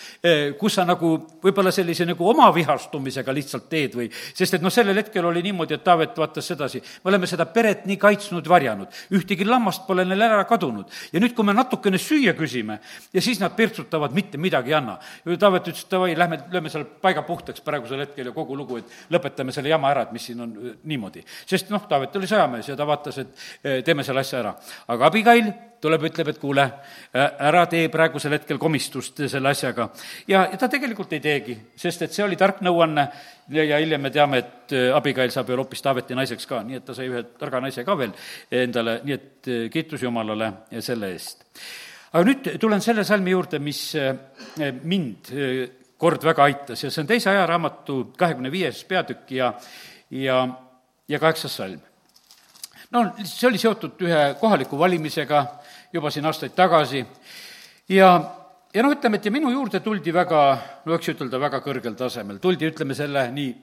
[0.59, 4.97] kus sa nagu võib-olla sellise nagu oma vihastumisega lihtsalt teed või sest et noh, sellel
[4.99, 9.45] hetkel oli niimoodi, et Taavet vaatas sedasi, me oleme seda peret nii kaitsnud, varjanud, ühtegi
[9.47, 10.89] lammast pole neil ära kadunud.
[11.13, 12.79] ja nüüd, kui me natukene süüa küsime
[13.13, 14.97] ja siis nad pirtsutavad, mitte midagi ei anna.
[15.39, 19.13] Taavet ütles, et davai, lähme lööme selle paiga puhtaks praegusel hetkel ja kogu lugu, et
[19.13, 21.23] lõpetame selle jama ära, et mis siin on niimoodi.
[21.45, 24.55] sest noh, Taavet oli sõjamees ja ta vaatas, et teeme selle asja ära.
[24.87, 25.53] aga Abigail
[25.85, 26.65] tuleb, ütleb, et kuule,
[27.15, 29.87] ära tee praegusel hetkel komistust selle asjaga.
[30.27, 33.05] ja, ja ta tegelikult ei teegi, sest et see oli tark nõuanne
[33.53, 36.97] ja hiljem me teame, et Abigail saab veel hoopis Taaveti naiseks ka, nii et ta
[36.97, 38.13] sai ühe targa naise ka veel
[38.63, 41.45] endale, nii et kiitus Jumalale selle eest.
[42.11, 43.87] aga nüüd tulen selle salmi juurde, mis
[44.83, 45.33] mind
[46.01, 49.53] kord väga aitas ja see on teise ajaraamatu kahekümne viies peatükk ja,
[50.11, 50.39] ja,
[51.07, 51.83] ja kaheksas salm
[52.95, 55.41] no see oli seotud ühe kohaliku valimisega,
[55.95, 57.05] juba siin aastaid tagasi.
[57.89, 58.09] Ja,
[58.73, 60.41] ja noh, ütleme, et ja minu juurde tuldi väga,
[60.85, 63.53] no võiks ütelda, väga kõrgel tasemel, tuldi, ütleme, selle nii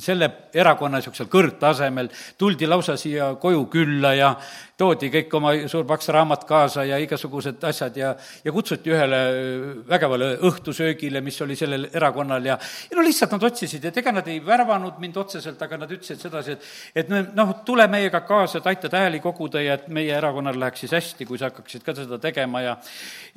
[0.00, 2.08] selle erakonna niisugusel kõrgtasemel,
[2.40, 4.30] tuldi lausa siia koju külla ja
[4.82, 8.12] toodi kõik oma suur paks raamat kaasa ja igasugused asjad ja,
[8.44, 9.20] ja kutsuti ühele
[9.88, 12.58] vägevale õhtusöögile, mis oli sellel erakonnal ja,
[12.90, 16.22] ja no lihtsalt nad otsisid, et ega nad ei värvanud mind otseselt, aga nad ütlesid
[16.22, 20.58] sedasi, et et noh, tule meiega kaasa, et aitad hääli koguda ja et meie erakonnal
[20.58, 22.76] läheks siis hästi, kui sa hakkaksid ka seda tegema ja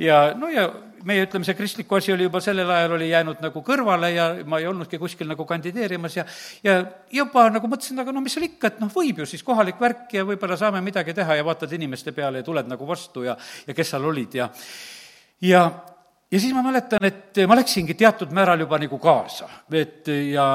[0.02, 0.68] ja no ja
[1.06, 4.60] meie, ütleme, see kristliku asi oli juba sellel ajal oli jäänud nagu kõrvale ja ma
[4.62, 6.26] ei olnudki kuskil nagu kandideerimas ja
[6.66, 6.80] ja
[7.14, 10.18] juba nagu mõtlesin, aga no mis seal ikka, et noh, võib ju siis kohalik värk
[10.18, 13.74] ja võib-olla saame midagi teha ja vaatad inimeste peale ja tuled nagu vastu ja, ja
[13.74, 14.50] kes seal olid ja
[15.42, 15.62] ja,
[16.32, 20.46] ja siis ma mäletan, et ma läksingi teatud määral juba nagu kaasa, et ja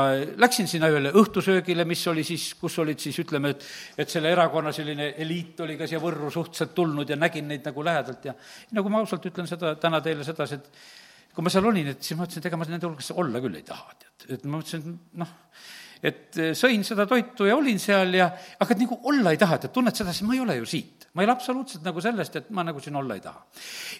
[0.40, 3.66] läksin sinna ühele õhtusöögile, mis oli siis, kus olid siis ütleme, et
[4.04, 7.84] et selle erakonna selline eliit oli ka siia Võrru suhteliselt tulnud ja nägin neid nagu
[7.84, 8.34] lähedalt ja
[8.76, 12.16] nagu ma ausalt ütlen seda täna teile sedasi, et kui ma seal olin, et siis
[12.18, 14.26] ma mõtlesin, et ega ma nende hulgas olla küll ei taha, tead.
[14.34, 15.36] et ma mõtlesin, et noh,
[16.02, 19.58] et eh, sõin seda toitu ja olin seal ja aga et nagu olla ei taha,
[19.60, 21.08] et tunned sedasi, ma ei ole ju siit.
[21.14, 23.44] ma ei ole absoluutselt nagu sellest, et ma nagu siin olla ei taha.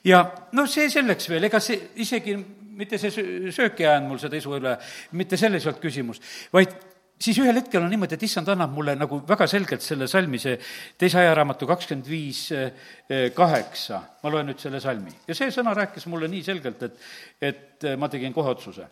[0.04, 0.22] ja
[0.56, 2.36] noh, see selleks veel, ega see isegi
[2.80, 4.76] mitte see söök ei ajanud mul seda isu üle,
[5.18, 6.22] mitte selles ei olnud küsimus,
[6.54, 6.72] vaid
[7.20, 10.56] siis ühel hetkel on niimoodi, et issand annab mulle nagu väga selgelt selle salmi, see
[10.98, 12.70] teise ajaraamatu kakskümmend viis eh,
[13.36, 15.12] kaheksa, ma loen nüüd selle salmi.
[15.28, 17.04] ja see sõna rääkis mulle nii selgelt, et,
[17.50, 18.88] et ma tegin kohe otsuse.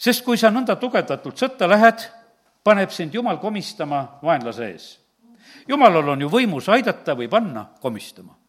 [0.00, 2.08] sest kui sa nõnda tugevdatult sõtta lähed,
[2.64, 4.90] paneb sind Jumal komistama vaenlase ees.
[5.68, 8.40] Jumalal on ju võimus aidata või panna komistama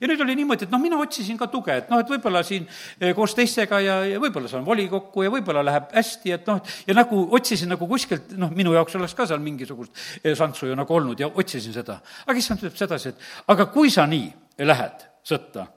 [0.00, 2.66] ja nüüd oli niimoodi, et noh, mina otsisin ka tuge, et noh, et võib-olla siin
[2.66, 6.96] eh, koos teistega ja, ja võib-olla saan volikokku ja võib-olla läheb hästi, et noh, ja
[6.96, 10.96] nagu otsisin nagu kuskilt, noh, minu jaoks oleks ka seal mingisugust eh, santsu ju nagu
[10.96, 12.00] olnud ja otsisin seda.
[12.26, 15.68] aga issand ütleb sedasi, et aga kui sa nii lähed sõtta,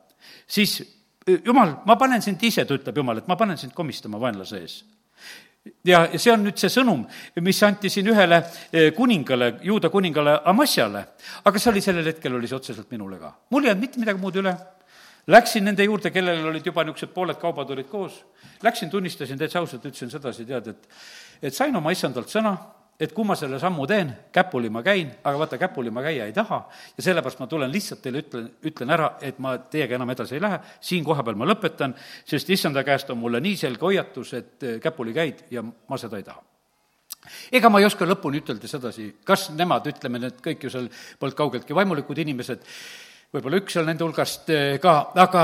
[0.48, 4.22] siis eh, jumal, ma panen sind ise, ta ütleb jumal, et ma panen sind komistama
[4.22, 4.80] vaenlase ees
[5.86, 7.06] ja see on nüüd see sõnum,
[7.46, 11.06] mis anti siin ühele eh, kuningale, juuda kuningale Amasjale.
[11.46, 13.34] aga see oli sellel hetkel, oli see otseselt minule ka.
[13.50, 14.56] mul ei jäänud mitte midagi muud üle.
[15.30, 18.24] Läksin nende juurde, kellel olid juba niisugused pooled kaubad olid koos,
[18.66, 20.88] läksin, tunnistasin täitsa ausalt, ütlesin sedasi, tead, et
[21.42, 22.56] et sain oma issandalt sõna,
[23.00, 26.34] et kui ma selle sammu teen, käpuli ma käin, aga vaata, käpuli ma käia ei
[26.36, 26.60] taha.
[26.98, 30.44] Ja sellepärast ma tulen lihtsalt teile ütlen, ütlen ära, et ma teiega enam edasi ei
[30.44, 31.96] lähe, siin kohapeal ma lõpetan,
[32.28, 36.20] sest issanda käest on mulle nii selge hoiatus, et eh, käpuli käid ja ma seda
[36.20, 36.44] ei taha.
[37.52, 41.38] Ega ma ei oska lõpuni ütelda sedasi, kas nemad, ütleme, need kõik ju seal polnud
[41.40, 42.68] kaugeltki vaimulikud inimesed,
[43.30, 45.44] võib-olla üks seal nende hulgast eh, ka, aga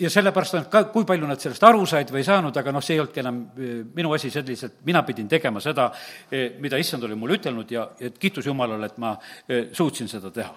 [0.00, 2.84] ja sellepärast on ka, kui palju nad sellest aru said või ei saanud, aga noh,
[2.84, 5.90] see ei olnudki enam eh, minu asi selliselt, mina pidin tegema seda,
[6.32, 9.12] eh, mida issand oli mulle ütelnud ja et kiitus Jumalale, et ma
[9.76, 10.54] suutsin seda teha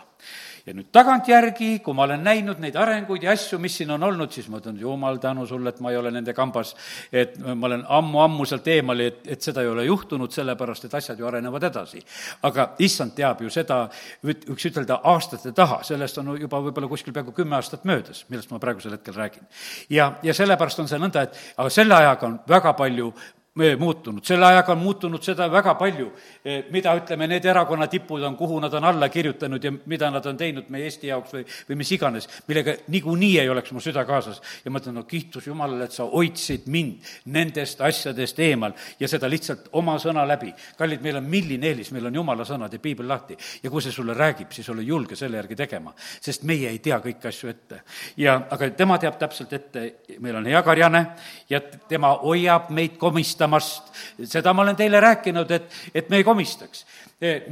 [0.65, 4.31] ja nüüd tagantjärgi, kui ma olen näinud neid arenguid ja asju, mis siin on olnud,
[4.33, 6.75] siis ma ütlen, jumal tänu sulle, et ma ei ole nende kambas,
[7.11, 11.19] et ma olen ammu-ammu sealt eemale, et, et seda ei ole juhtunud, sellepärast et asjad
[11.19, 12.03] ju arenevad edasi.
[12.47, 13.83] aga issand teab ju seda,
[14.25, 18.59] võiks ütelda, aastate taha, sellest on juba võib-olla kuskil peaaegu kümme aastat möödas, millest ma
[18.59, 19.47] praegusel hetkel räägin.
[19.89, 23.13] ja, ja sellepärast on see nõnda, et aga selle ajaga on väga palju
[23.55, 26.05] muutunud, selle ajaga on muutunud seda väga palju,
[26.45, 30.25] eh, mida, ütleme, need erakonna tipud on, kuhu nad on alla kirjutanud ja mida nad
[30.25, 34.05] on teinud meie Eesti jaoks või, või mis iganes, millega niikuinii ei oleks mu süda
[34.05, 34.41] kaasas.
[34.65, 39.27] ja ma ütlen, no kiitus Jumalale, et sa hoidsid mind nendest asjadest eemal ja seda
[39.27, 40.53] lihtsalt oma sõna läbi.
[40.77, 43.37] kallid, meil on milline eelis, meil on Jumala sõnad ja piibel lahti.
[43.63, 47.01] ja kui see sulle räägib, siis ole julge selle järgi tegema, sest meie ei tea
[47.03, 47.81] kõiki asju ette.
[48.15, 51.05] ja, aga tema teab täpselt ette, meil on hea karjane
[51.49, 53.91] ja tema hoiab meid komist komistamast,
[54.29, 56.85] seda ma olen teile rääkinud, et, et me ei komistaks.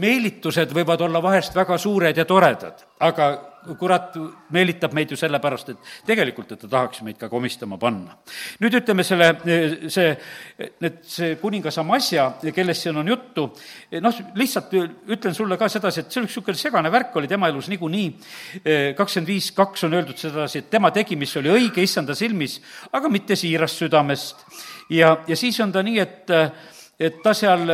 [0.01, 3.27] meelitused võivad olla vahest väga suured ja toredad, aga
[3.77, 4.15] kurat
[4.55, 8.15] meelitab meid ju sellepärast, et tegelikult, et ta tahaks meid ka komistama panna.
[8.63, 9.27] nüüd ütleme selle,
[9.91, 10.15] see,
[10.81, 13.45] need, see kuningas Amasja, kellest siin on juttu,
[14.01, 17.51] noh, lihtsalt ütlen sulle ka sedasi, et see oli üks niisugune segane värk oli tema
[17.51, 18.09] elus niikuinii,
[18.97, 22.57] kakskümmend viis kaks on öeldud sedasi, et tema tegi, mis oli õige issanda silmis,
[22.95, 24.47] aga mitte siirast südamest
[24.89, 26.31] ja, ja siis on ta nii, et,
[26.99, 27.67] et ta seal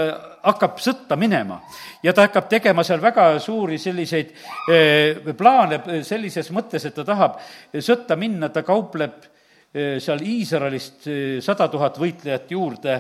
[0.46, 1.60] hakkab sõtta minema.
[2.04, 4.34] Ja ta hakkab tegema seal väga suuri selliseid
[4.72, 7.40] eh, plaane sellises mõttes, et ta tahab
[7.74, 9.26] sõtta minna, ta kaupleb
[9.74, 13.00] eh, seal Iisraelist eh, sada tuhat võitlejat juurde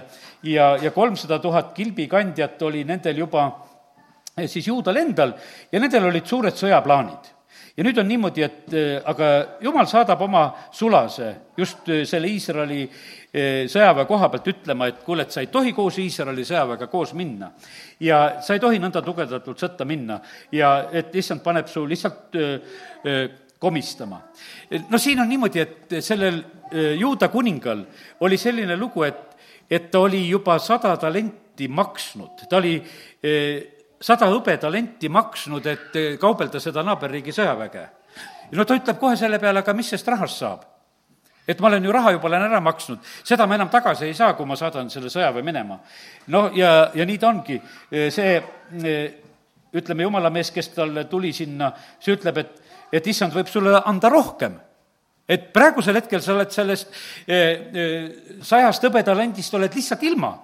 [0.50, 3.48] ja, ja kolmsada tuhat kilbikandjat oli nendel juba
[4.50, 5.32] siis juudal endal
[5.72, 7.32] ja nendel olid suured sõjaplaanid.
[7.76, 8.74] Ja nüüd on niimoodi, et
[9.04, 9.30] aga
[9.64, 11.28] jumal saadab oma sulase
[11.60, 12.86] just selle Iisraeli
[13.68, 17.52] sõjaväe koha pealt ütlema, et kuule, et sa ei tohi koos Iisraeli sõjaväega koos minna.
[18.00, 20.20] ja sa ei tohi nõnda tugevdatult sõtta minna
[20.52, 22.60] ja et issand paneb su lihtsalt öö,
[23.06, 23.28] öö,
[23.60, 24.22] komistama.
[24.90, 26.44] no siin on niimoodi, et sellel
[26.98, 27.86] juuda kuningal
[28.20, 29.38] oli selline lugu, et,
[29.70, 32.76] et ta oli juba sada talenti maksnud, ta oli
[34.02, 37.88] sada hõbetalenti maksnud, et kaubelda seda naaberriigi sõjaväge.
[38.52, 40.75] no ta ütleb kohe selle peale, aga mis sellest rahast saab?
[41.48, 44.34] Et ma olen ju raha juba olen ära maksnud, seda ma enam tagasi ei saa,
[44.34, 45.80] kui ma saadan selle sõjaväe minema.
[46.34, 47.60] no ja, ja nii ta ongi,
[47.92, 48.40] see
[49.76, 52.56] ütleme, jumala mees, kes talle tuli sinna, see ütleb, et,
[52.96, 54.56] et issand võib sulle anda rohkem.
[55.28, 56.92] Et praegusel hetkel sa oled sellest
[58.46, 60.36] sajast hõbetalendist oled lihtsalt ilma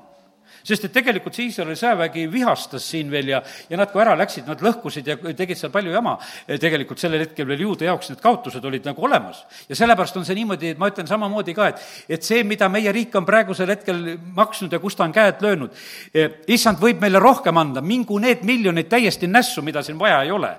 [0.63, 4.47] sest et tegelikult see Iisraeli sõjavägi vihastas siin veel ja, ja nad kui ära läksid,
[4.49, 6.17] nad lõhkusid ja tegid seal palju jama.
[6.61, 9.43] tegelikult sellel hetkel veel juude jaoks need kaotused olid nagu olemas.
[9.69, 11.85] ja sellepärast on see niimoodi, et ma ütlen samamoodi ka, et,
[12.17, 14.01] et see, mida meie riik on praegusel hetkel
[14.35, 15.73] maksnud ja kus ta on käed löönud,
[16.13, 20.31] eh, issand võib meile rohkem anda, mingu need miljonid täiesti nässu, mida siin vaja ei
[20.31, 20.51] ole.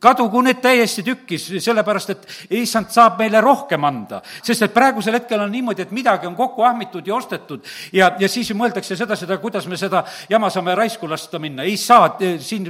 [0.00, 4.22] kadugu need täiesti tükkis, sellepärast et issand saab meile rohkem anda.
[4.42, 8.28] sest et praegusel hetkel on niimoodi, et midagi on kokku ahmitud ja ostetud ja, ja
[8.28, 12.38] siis mõeldakse sedasi, seda, kuidas me seda jama saame raisku lasta minna, ei saa eh,
[12.42, 12.68] siin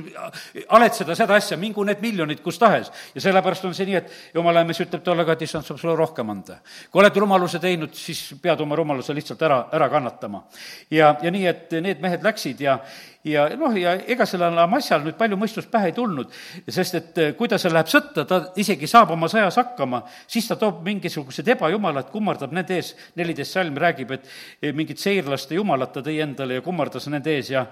[0.68, 2.90] aletseda seda asja, mingu need miljonid kus tahes.
[3.14, 5.97] ja sellepärast on see nii, et jumala mees ütleb talle ka, et issand saab sulle
[5.99, 6.61] rohkem anda.
[6.90, 10.44] kui oled rumaluse teinud, siis pead oma rumaluse lihtsalt ära, ära kannatama.
[10.90, 12.79] ja, ja nii, et need mehed läksid ja,
[13.25, 16.33] ja noh, ja ega sellel Amassial nüüd palju mõistust pähe ei tulnud,
[16.68, 20.49] sest et eh, kui ta seal läheb sõtta, ta isegi saab oma sõjas hakkama, siis
[20.49, 24.29] ta toob mingisugused ebajumalad, kummardab nende ees, neliteist salm räägib, et
[24.61, 27.67] eh, mingit seirlaste jumalat ta tõi endale ja kummardas nende ees ja,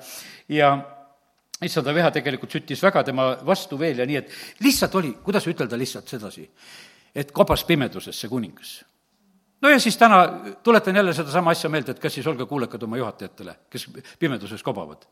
[0.49, 0.73] ja
[1.67, 5.79] issanda viha tegelikult süttis väga tema vastu veel ja nii, et lihtsalt oli, kuidas ütelda
[5.79, 6.47] lihtsalt sedasi,
[7.15, 8.81] et kobas pimeduses see kuningas.
[9.63, 10.25] No ja siis täna
[10.63, 13.87] tuletan jälle sedasama asja meelde, et kas siis olge kuulekad oma juhatajatele, kes
[14.19, 15.05] pimeduses kobavad.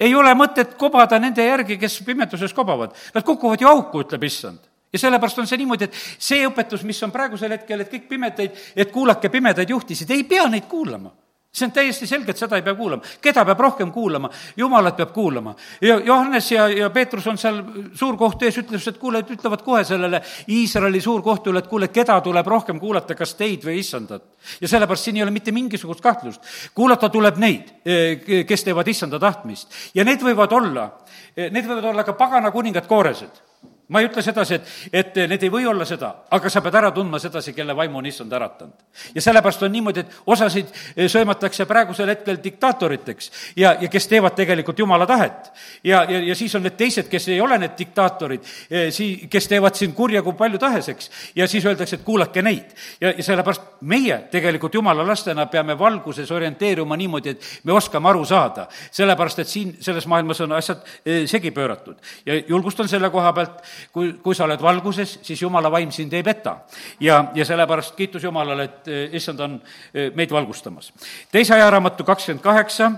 [0.00, 2.94] Ei ole mõtet kobada nende järgi, kes pimeduses kobavad.
[3.14, 4.62] Nad kukuvad ju auku, ütleb issand.
[4.92, 8.56] Ja sellepärast on see niimoodi, et see õpetus, mis on praegusel hetkel, et kõik pimedaid,
[8.74, 11.12] et kuulake pimedaid juhtisid, ei pea neid kuulama
[11.52, 13.02] see on täiesti selge, et seda ei pea kuulama.
[13.20, 14.30] keda peab rohkem kuulama?
[14.56, 15.54] jumalat peab kuulama.
[15.82, 17.62] ja Johannes ja, ja Peetrus on seal
[17.94, 22.78] suurkohtu ees, ütles, et kuule, ütlevad kohe sellele Iisraeli suurkohtule, et kuule, keda tuleb rohkem
[22.80, 24.22] kuulata, kas teid või issandat.
[24.60, 26.40] ja sellepärast siin ei ole mitte mingisugust kahtlust.
[26.74, 29.74] kuulata tuleb neid, eh, kes teevad issanda tahtmist.
[29.94, 30.90] ja need võivad olla,
[31.36, 33.49] eh, need võivad olla ka pagana kuningad kooresed
[33.90, 36.90] ma ei ütle sedasi, et, et need ei või olla seda, aga sa pead ära
[36.94, 38.74] tundma sedasi, kelle vaimu on issand äratanud.
[39.14, 44.36] ja sellepärast on niimoodi, et osasid eh, söömatakse praegusel hetkel diktaatoriteks ja, ja kes teevad
[44.38, 45.50] tegelikult jumala tahet.
[45.84, 49.48] ja, ja, ja siis on need teised, kes ei ole need diktaatorid, eh, sii-, kes
[49.50, 52.70] teevad siin kurja kui palju tahes, eks, ja siis öeldakse, et kuulake neid.
[53.00, 58.24] ja, ja sellepärast meie tegelikult jumala lastena peame valguses orienteeruma niimoodi, et me oskame aru
[58.24, 58.68] saada.
[58.90, 61.96] sellepärast, et siin selles maailmas on asjad eh, segi pööratud.
[62.26, 66.22] ja julgustan selle koha pealt, kui, kui sa oled valguses, siis jumala vaim sind ei
[66.22, 66.56] peta.
[67.00, 69.60] ja, ja sellepärast kiitus Jumalale, et eh, issand on
[69.94, 70.92] eh, meid valgustamas.
[71.32, 72.92] teise ajaraamatu kakskümmend kaheksa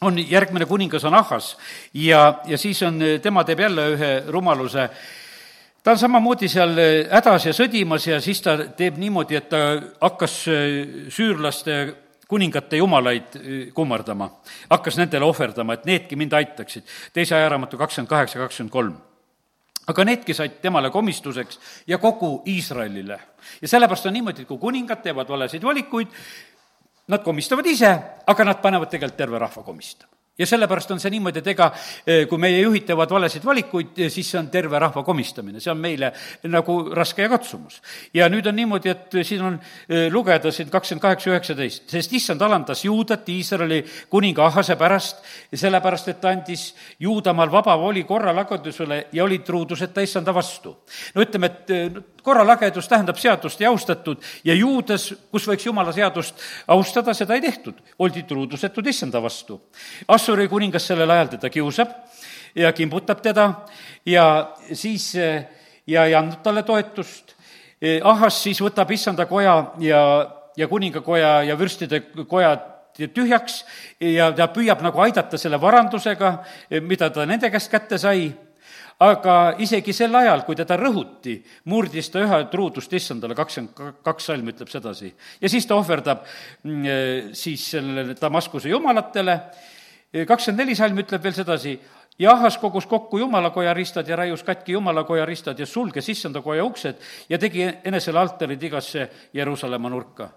[0.00, 1.56] on järgmine kuningas on Ahas
[1.94, 4.88] ja, ja siis on, eh, tema teeb jälle ühe rumaluse
[5.82, 6.76] ta on samamoodi seal
[7.10, 10.44] hädas ja sõdimas ja siis ta teeb niimoodi, et ta hakkas
[11.08, 11.78] süürlaste
[12.28, 13.38] kuningate jumalaid
[13.74, 14.28] kummardama,
[14.68, 16.84] hakkas nendele ohverdama, et needki mind aitaksid.
[17.12, 18.96] teise ajaraamatu kakskümmend kaheksa, kakskümmend kolm
[19.88, 23.20] aga needki said temale komistuseks ja kogu Iisraelile.
[23.62, 26.08] ja sellepärast on niimoodi, et kui kuningad teevad valesid valikuid,
[27.08, 27.90] nad komistavad ise,
[28.26, 31.68] aga nad panevad tegelikult terve rahva komistama ja sellepärast on see niimoodi, et ega
[32.06, 35.72] eh, kui meie juhid teevad valesid valikuid, eh, siis see on terve rahva komistamine, see
[35.72, 36.12] on meile
[36.48, 37.80] nagu raske katsumus.
[38.14, 42.42] ja nüüd on niimoodi, et siin on eh, lugeda siin kakskümmend kaheksa, üheksateist, sest issand
[42.42, 46.70] alandas Juudat Iisraeli kuninga Ahase pärast, sellepärast et ta andis
[47.00, 50.76] Juudamaal vaba voli korralagedusele ja olid truuduseta issanda vastu.
[51.14, 56.38] no ütleme, et korralagedus tähendab seadust ja austatud ja juudas, kus võiks jumala seadust
[56.68, 57.80] austada, seda ei tehtud.
[57.98, 59.60] oldi truudusetud issanda vastu.
[60.08, 61.94] Assuri kuningas sellel ajal teda kiusab
[62.54, 63.50] ja kimbutab teda
[64.06, 65.14] ja siis
[65.88, 67.34] ja ei andnud talle toetust.
[68.04, 70.00] Ahas siis võtab issanda koja ja,
[70.56, 72.56] ja kuningakoja ja vürstide koja
[72.98, 73.62] tühjaks
[74.02, 76.32] ja ta püüab nagu aidata selle varandusega,
[76.82, 78.32] mida ta nende käest kätte sai
[78.98, 81.36] aga isegi sel ajal, kui teda rõhuti,
[81.70, 85.12] murdis ta ühe truudust issandale, kakskümmend kaks salm ütleb sedasi.
[85.40, 86.24] ja siis ta ohverdab
[86.64, 89.38] mm, eh, siis sellele Damaskuse jumalatele,
[90.26, 91.78] kakskümmend neli salm ütleb veel sedasi,
[92.18, 96.64] ja Ahas kogus kokku jumalakoja ristad ja raius katki jumalakoja ristad ja sulges issanda koja
[96.64, 100.30] uksed ja tegi enesele altarid igasse Jeruusalemma nurka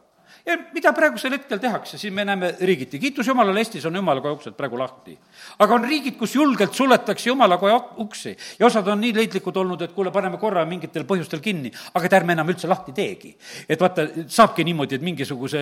[0.46, 4.56] ja mida praegusel hetkel tehakse, siin me näeme riigiti, kiitus Jumalale, Eestis on Jumalakoja uksed
[4.58, 5.18] praegu lahti.
[5.60, 9.92] aga on riigid, kus julgelt suletakse Jumalakoja uksi ja osad on nii leidlikud olnud, et
[9.92, 13.36] kuule, paneme korra mingitel põhjustel kinni, aga et ärme enam üldse lahti teegi.
[13.70, 15.62] et vaata, saabki niimoodi, et mingisuguse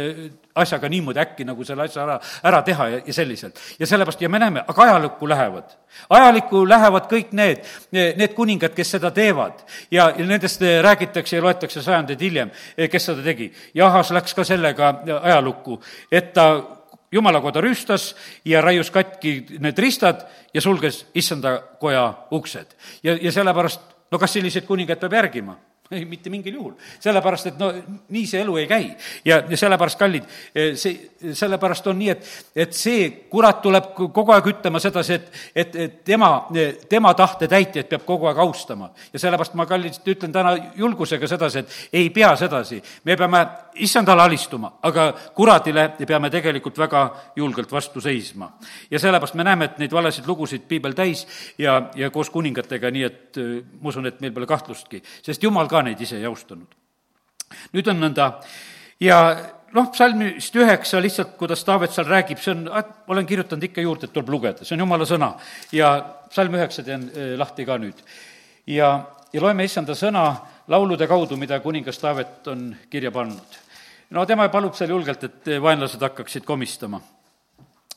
[0.55, 3.59] asjaga niimoodi äkki nagu selle asja ära, ära teha ja, ja selliselt.
[3.79, 5.75] ja sellepärast, ja me näeme, aga ajalukku lähevad.
[6.09, 9.59] ajalukku lähevad kõik need, need kuningad, kes seda teevad
[9.91, 12.51] ja, ja nendest räägitakse ja loetakse sajandeid hiljem,
[12.91, 13.51] kes seda tegi.
[13.75, 15.79] Jahas läks ka sellega ajalukku,
[16.11, 16.61] et ta
[17.11, 18.15] jumalakoda rüüstas
[18.45, 22.75] ja raius katki need ristad ja sulges issanda koja uksed.
[23.03, 25.57] ja, ja sellepärast, no kas selliseid kuningaid peab järgima?
[25.95, 26.73] ei, mitte mingil juhul.
[26.99, 27.71] sellepärast, et no
[28.13, 28.89] nii see elu ei käi.
[29.25, 34.35] ja, ja sellepärast, kallid, eh, see, sellepärast on nii, et, et see kurat tuleb kogu
[34.35, 36.29] aeg ütlema sedasi, et, et, et tema,
[36.89, 38.91] tema tahte täitjaid peab kogu aeg austama.
[39.13, 42.81] ja sellepärast ma, kallid, ütlen täna julgusega sedasi, et ei pea sedasi.
[43.03, 43.41] me peame
[43.81, 47.03] issandale alistuma, aga kuradile peame tegelikult väga
[47.35, 48.51] julgelt vastu seisma.
[48.91, 51.25] ja sellepärast me näeme, et neid valesid lugusid piibel täis
[51.57, 55.67] ja, ja koos kuningatega, nii et eh, ma usun, et meil pole kahtlustki, sest jumal
[55.67, 56.75] ka ka neid ise ei austanud.
[57.73, 58.27] nüüd on nõnda
[59.01, 59.19] ja
[59.73, 62.67] noh, psalmist üheksa lihtsalt, kuidas Taavet seal räägib, see on,
[63.09, 65.33] olen kirjutanud ikka juurde, et tuleb lugeda, see on jumala sõna.
[65.75, 65.93] ja
[66.29, 68.03] psalm üheksa teen eh, lahti ka nüüd.
[68.67, 68.91] ja,
[69.33, 70.25] ja loeme issanda sõna
[70.69, 73.61] laulude kaudu, mida kuningas Taavet on kirja pannud.
[74.09, 77.01] no tema palub seal julgelt, et vaenlased hakkaksid komistama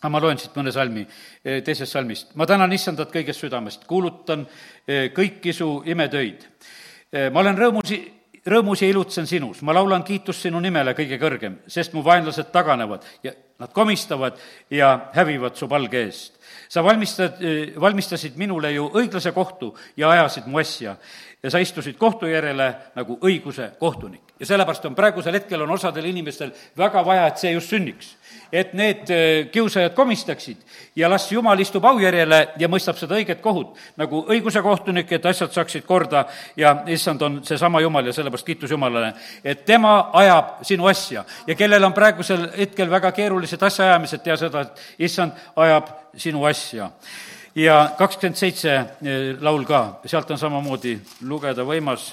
[0.02, 1.04] aga ma loen siit mõne salmi,
[1.44, 2.36] eh, teisest salmist.
[2.36, 4.46] ma tänan issandat kõigest südamest, kuulutan
[4.86, 6.81] eh, kõiki su imetöid Eh,
[7.12, 7.92] ma olen rõõmus,
[8.48, 13.04] rõõmus ja ilutsen sinus, ma laulan kiitust sinu nimele, kõige kõrgem, sest mu vaenlased taganevad
[13.22, 14.38] ja nad komistavad
[14.70, 16.40] ja hävivad su palge eest.
[16.68, 17.38] sa valmistad,
[17.80, 20.96] valmistasid minule ju õiglase kohtu ja ajasid mu asja
[21.42, 24.22] ja sa istusid kohtu järele nagu õiguse kohtunik.
[24.40, 28.16] ja sellepärast on praegusel hetkel on osadel inimestel väga vaja, et see just sünniks.
[28.52, 30.56] Et need äh, kiusajad komistaksid.
[30.96, 35.52] Ja las Jumal istub aujärjele ja mõistab seda õiget kohut, nagu õiguse kohtunik, et asjad
[35.52, 36.26] saaksid korda.
[36.56, 39.12] Ja issand on seesama Jumal ja sellepärast kiitus Jumalale,
[39.44, 41.24] et tema ajab sinu asja.
[41.46, 46.90] Ja kellel on praegusel hetkel väga keerulised asjaajamised, tea seda, et issand ajab sinu asja
[47.54, 48.86] ja kakskümmend seitse äh,
[49.40, 50.98] laul ka, sealt on samamoodi
[51.28, 52.12] lugeda võimas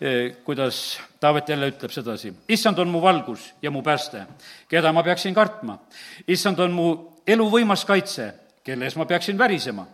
[0.00, 4.26] Eh, kuidas Taavet jälle ütleb sedasi, issand on mu valgus ja mu pääste,
[4.68, 5.78] keda ma peaksin kartma.
[6.28, 9.86] issand on mu elu võimas kaitse, kelle ees ma peaksin värisema.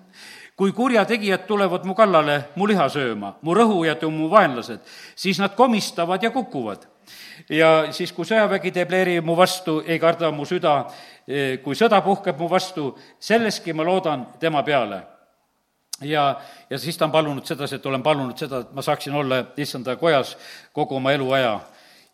[0.57, 4.81] kui kurjategijad tulevad mu kallale mu liha sööma, mu rõhujad ja mu vaenlased,
[5.15, 6.87] siis nad komistavad ja kukuvad.
[7.49, 11.12] ja siis, kui sõjavägi teeb leeri mu vastu, ei karda mu süda, eh,
[11.63, 12.93] kui sõda puhkeb mu vastu,
[13.23, 15.03] selleski ma loodan tema peale
[16.05, 19.43] ja, ja siis ta on palunud sedasi, et olen palunud seda, et ma saaksin olla
[19.57, 20.37] issanda kojas
[20.73, 21.61] kogu oma eluaja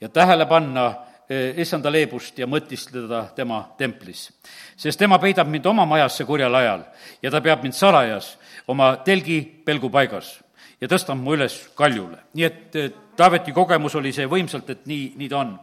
[0.00, 0.86] ja tähele panna
[1.28, 4.28] eh, issanda leebust ja mõtiskleda tema templis.
[4.76, 6.84] sest tema peidab mind oma majasse kurjal ajal
[7.22, 8.36] ja ta peab mind salajas
[8.68, 10.38] oma telgi pelgupaigas
[10.80, 12.18] ja tõstab mu üles kaljule.
[12.34, 12.76] nii et
[13.18, 15.56] Taaveti kogemus oli see võimsalt, et nii, nii ta on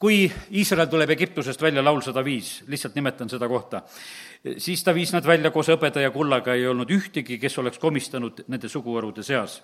[0.00, 0.24] kui
[0.56, 3.82] Iisrael tuleb Egiptusest välja, laul sada viis, lihtsalt nimetan seda kohta,
[4.40, 8.40] siis ta viis nad välja koos hõbeda ja kullaga, ei olnud ühtegi, kes oleks komistanud
[8.48, 9.60] nende suguharude seas.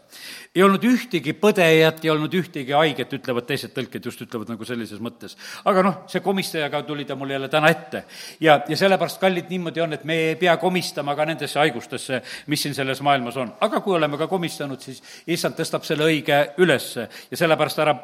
[0.55, 5.01] ei olnud ühtegi põdejat, ei olnud ühtegi haiget, ütlevad teised tõlked, just ütlevad nagu sellises
[5.01, 5.37] mõttes.
[5.65, 8.05] aga noh, see komistajaga tuli ta mulle jälle täna ette.
[8.41, 12.63] ja, ja sellepärast, kallid, niimoodi on, et me ei pea komistama ka nendesse haigustesse, mis
[12.63, 13.55] siin selles maailmas on.
[13.61, 17.97] aga kui oleme ka komistanud, siis issand tõstab selle õige ülesse ja sellepärast ära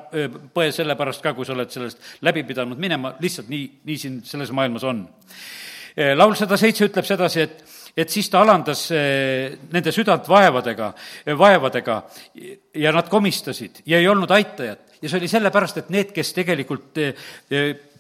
[0.55, 4.23] põe selle pärast ka, kui sa oled sellest läbi pidanud minema, lihtsalt nii, nii siin
[4.25, 5.05] selles maailmas on.
[5.97, 7.63] Eh, laul sada seitse ütleb sedasi, et
[7.93, 10.87] et siis ta alandas eh, nende südant vaevadega,
[11.27, 11.99] eh, vaevadega
[12.81, 14.97] ja nad komistasid ja ei olnud aitajat.
[15.03, 16.97] ja see oli sellepärast, et need, kes tegelikult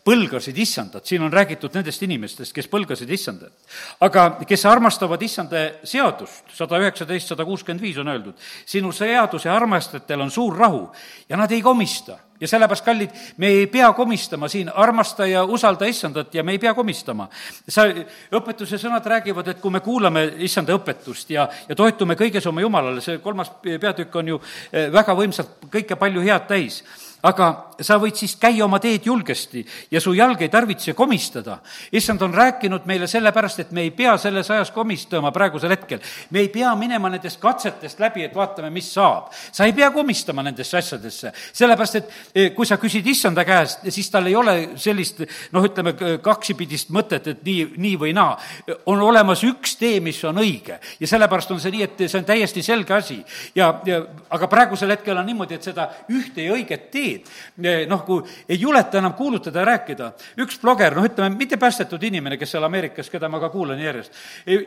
[0.04, 3.52] põlgasid issandat, siin on räägitud nendest inimestest, kes põlgasid issandat.
[4.00, 8.34] aga kes armastavad issanda seadust, sada üheksateist, sada kuuskümmend viis on öeldud,
[8.66, 10.88] sinu seaduse armastajatel on suur rahu
[11.28, 15.86] ja nad ei komista ja sellepärast, kallid, me ei pea komistama siin, armasta ja usalda
[15.86, 17.28] issandat ja me ei pea komistama.
[17.68, 17.86] sa,
[18.34, 23.00] õpetuse sõnad räägivad, et kui me kuulame issanda õpetust ja, ja toetume kõiges oma Jumalale,
[23.00, 24.42] see kolmas peatükk on ju
[24.72, 26.82] eh, väga võimsalt kõike palju head täis
[27.22, 27.48] aga
[27.82, 31.58] sa võid siis käia oma teed julgesti ja su jalg ei tarvitse komistada.
[31.92, 36.00] issand on rääkinud meile sellepärast, et me ei pea selles ajas komistama praegusel hetkel.
[36.30, 39.30] me ei pea minema nendest katsetest läbi, et vaatame, mis saab.
[39.52, 44.10] sa ei pea komistama nendesse asjadesse, sellepärast et eh, kui sa küsid issanda käest, siis
[44.10, 48.36] tal ei ole sellist noh, ütleme kaksipidist mõtet, et nii, nii või naa.
[48.86, 52.26] on olemas üks tee, mis on õige ja sellepärast on see nii, et see on
[52.26, 53.22] täiesti selge asi.
[53.54, 58.02] ja, ja aga praegusel hetkel on niimoodi, et seda ühte ja õiget teed teed, noh,
[58.06, 60.12] kui ei juleta enam kuulutada ja rääkida.
[60.42, 64.12] üks bloger, noh, ütleme, mitte päästetud inimene, kes seal Ameerikas, keda ma ka kuulan järjest,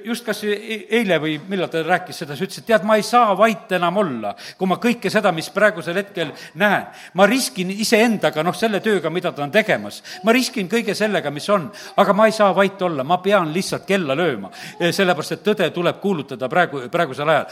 [0.06, 3.06] just kas e-, eile või millal ta rääkis seda, siis ütles, et tead, ma ei
[3.06, 6.88] saa vait enam olla, kui ma kõike seda, mis praegusel hetkel näen.
[7.14, 10.02] ma riskin iseendaga, noh, selle tööga, mida ta on tegemas.
[10.24, 13.86] ma riskin kõige sellega, mis on, aga ma ei saa vait olla, ma pean lihtsalt
[13.86, 14.52] kella lööma.
[14.80, 17.46] sellepärast, et tõde tuleb kuulutada praegu, praegusel ajal.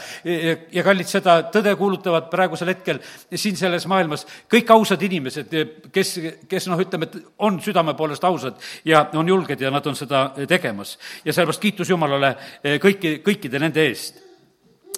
[0.72, 3.00] ja kallid, seda tõde kuulutavad praegusel hetkel
[3.34, 5.54] siin selles maailmas kõik ausad inimesed,
[5.92, 6.12] kes,
[6.48, 10.26] kes noh, ütleme, et on südame poolest ausad ja on julged ja nad on seda
[10.48, 10.98] tegemas.
[11.24, 12.34] ja sellepärast kiitus Jumalale
[12.82, 14.20] kõiki, kõikide nende eest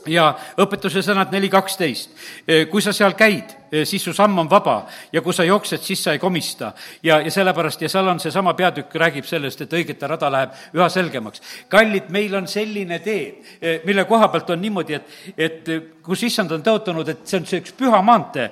[0.06, 2.10] ja õpetuse sõnad neli kaksteist.
[2.70, 6.04] kui sa seal käid Eh, siis su samm on vaba ja kui sa jooksed, siis
[6.04, 6.72] sa ei komista.
[7.02, 10.88] ja, ja sellepärast, ja seal on seesama peatükk, räägib sellest, et õigete rada läheb üha
[10.88, 11.42] selgemaks.
[11.68, 15.06] kallid, meil on selline tee, mille koha pealt on niimoodi, et,
[15.36, 15.70] et
[16.06, 18.46] kus issand on tõotanud, et see on see üks püha maantee,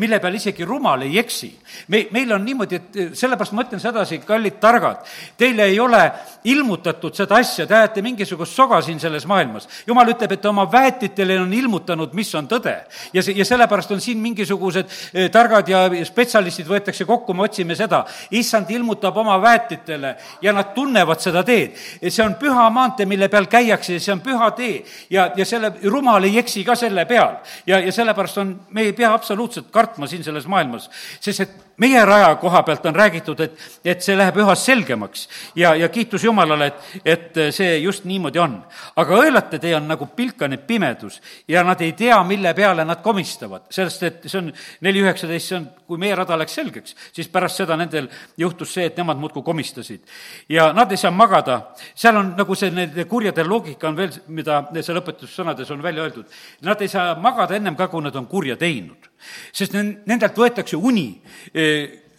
[0.00, 1.50] mille peal isegi rumal ei eksi.
[1.88, 5.04] me, meil on niimoodi, et sellepärast ma ütlen sedasi, kallid targad,
[5.36, 6.00] teile ei ole
[6.44, 9.68] ilmutatud seda asja, te ajate mingisugust soga siin selles maailmas.
[9.86, 12.76] jumal ütleb, et oma väetitele on ilmutanud, mis on tõde.
[13.12, 17.44] ja see, ja sellepärast on siin mingisugune mingisugused eh, targad ja spetsialistid võetakse kokku, me
[17.44, 18.04] otsime seda.
[18.30, 21.74] issand ilmutab oma väetitele ja nad tunnevad seda teed.
[22.08, 24.84] see on püha maantee, mille peal käiakse ja see on püha tee.
[25.10, 27.36] ja, ja selle, rumal ei eksi ka selle peal.
[27.66, 30.90] ja, ja sellepärast on, me ei pea absoluutselt kartma siin selles maailmas,
[31.20, 35.74] sest et meie raja koha pealt on räägitud, et, et see läheb üha selgemaks ja,
[35.74, 38.56] ja kiitus Jumalale, et, et see just niimoodi on.
[38.96, 43.66] aga õelate tee on nagu pilkane pimedus ja nad ei tea, mille peale nad komistavad,
[43.74, 44.52] sest et see on
[44.86, 48.08] neli üheksateist, see on, kui meie rada läks selgeks, siis pärast seda nendel
[48.40, 50.04] juhtus see, et nemad muudkui komistasid.
[50.48, 51.60] ja nad ei saa magada,
[51.94, 56.30] seal on nagu see, nende kurjade loogika on veel, mida seal õpetussõnades on välja öeldud.
[56.64, 59.13] Nad ei saa magada ennem ka, kui nad on kurja teinud
[59.52, 61.22] sest nendelt võetakse uni,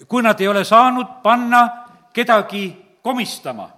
[0.08, 1.64] kui nad ei ole saanud panna
[2.14, 2.68] kedagi
[3.04, 3.70] komistama.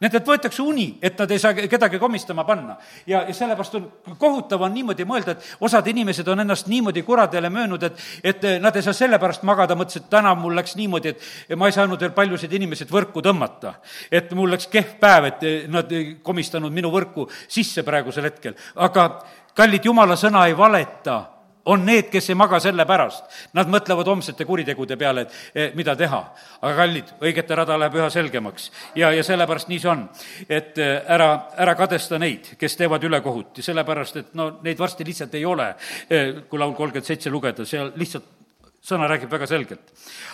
[0.00, 2.78] Nendelt võetakse uni, et nad ei saa kedagi komistama panna.
[3.06, 3.88] ja, ja sellepärast on,
[4.18, 8.76] kohutav on niimoodi mõelda, et osad inimesed on ennast niimoodi kuradele möönud, et, et nad
[8.76, 12.14] ei saa sellepärast magada, mõtlesid, et täna mul läks niimoodi, et ma ei saanud veel
[12.16, 13.74] paljusid inimesed võrku tõmmata.
[14.10, 18.56] et mul läks kehv päev, et nad ei komistanud minu võrku sisse praegusel hetkel.
[18.76, 19.06] aga
[19.54, 21.20] kallid, jumala sõna ei valeta
[21.64, 23.24] on need, kes ei maga selle pärast.
[23.56, 26.20] Nad mõtlevad homsete kuritegude peale, et eh, mida teha.
[26.60, 28.70] aga kallid, õigete rada läheb üha selgemaks.
[28.94, 30.08] ja, ja sellepärast nii see on.
[30.48, 35.04] et eh, ära, ära kadesta neid, kes teevad ülekohut ja sellepärast, et no neid varsti
[35.04, 35.74] lihtsalt ei ole,
[36.10, 38.39] eh, kui laul kolmkümmend seitse lugeda, seal lihtsalt
[38.80, 39.92] sõna räägib väga selgelt.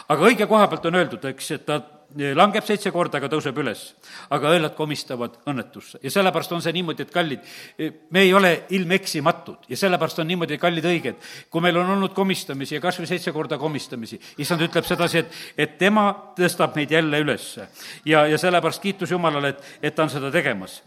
[0.09, 1.81] aga õige koha pealt on öeldud, eks, et ta
[2.15, 3.95] langeb seitse korda, aga tõuseb üles.
[4.31, 7.41] aga õelad komistavad õnnetusse ja sellepärast on see niimoodi, et kallid,
[8.11, 11.17] me ei ole ilmeksimatud ja sellepärast on niimoodi, kallid õiged,
[11.51, 15.41] kui meil on olnud komistamisi ja kas või seitse korda komistamisi, issand ütleb sedasi, et,
[15.59, 17.69] et tema tõstab meid jälle ülesse.
[18.05, 20.83] ja, ja sellepärast kiitus Jumalale, et, et ta on seda tegemas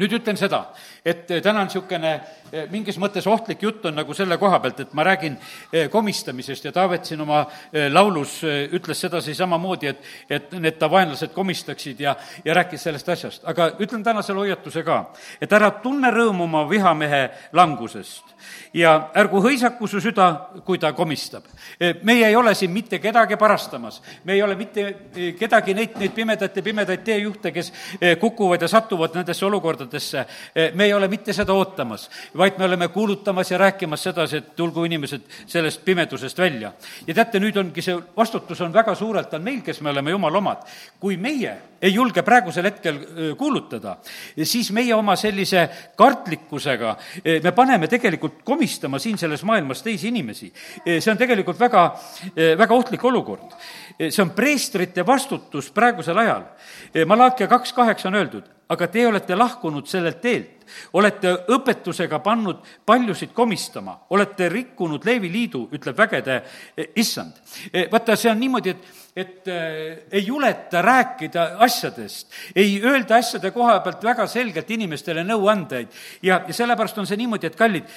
[0.00, 0.62] nüüd ütlen seda,
[1.04, 4.94] et täna on niisugune eh, mingis mõttes ohtlik jutt on nagu selle koha pealt, et
[4.96, 5.36] ma räägin
[5.72, 8.40] eh, komistamisest ja Taavet siin oma eh, laulus
[8.72, 13.44] ütles sedasi samamoodi, et, et need ta vaenlased komistaksid ja, ja rääkis sellest asjast.
[13.44, 15.04] aga ütlen täna selle hoiatuse ka,
[15.40, 18.31] et ära tunne rõõmu oma vihamehe langusest
[18.74, 20.28] ja ärgu hõisaku su süda,
[20.64, 21.44] kui ta komistab.
[22.02, 24.94] meie ei ole siin mitte kedagi parastamas, me ei ole mitte
[25.38, 27.72] kedagi neid, neid pimedaid ja pimedaid teejuhte, kes
[28.20, 30.26] kukuvad ja satuvad nendesse olukordadesse,
[30.74, 34.84] me ei ole mitte seda ootamas, vaid me oleme kuulutamas ja rääkimas sedasi, et tulgu
[34.84, 36.72] inimesed sellest pimedusest välja.
[37.06, 40.38] ja teate, nüüd ongi see vastutus on väga suurelt on meil, kes me oleme jumala
[40.38, 40.64] omad.
[41.00, 42.98] kui meie ei julge praegusel hetkel
[43.38, 43.96] kuulutada,
[44.44, 45.64] siis meie oma sellise
[45.98, 46.94] kartlikkusega,
[47.42, 50.52] me paneme tegelikult komistama siin selles maailmas teisi inimesi.
[50.86, 51.86] see on tegelikult väga,
[52.58, 53.56] väga ohtlik olukord.
[54.10, 56.48] See on preestrite vastutus praegusel ajal.
[57.06, 60.64] Malakia kaks kaheksa on öeldud, aga te olete lahkunud sellelt teelt,
[60.96, 67.38] olete õpetusega pannud paljusid komistama, olete rikkunud Leevi liidu, ütleb vägede eh, issand.
[67.72, 69.44] Eh, vaata, see on niimoodi, et et
[70.08, 75.88] ei juleta rääkida asjadest, ei öelda asjade koha pealt väga selgelt inimestele nõuandeid.
[76.22, 77.92] ja, ja sellepärast on see niimoodi, et kallid,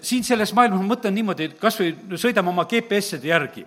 [0.00, 3.66] siin selles maailmas ma mõtlen niimoodi, kas või sõidame oma GPS-ide järgi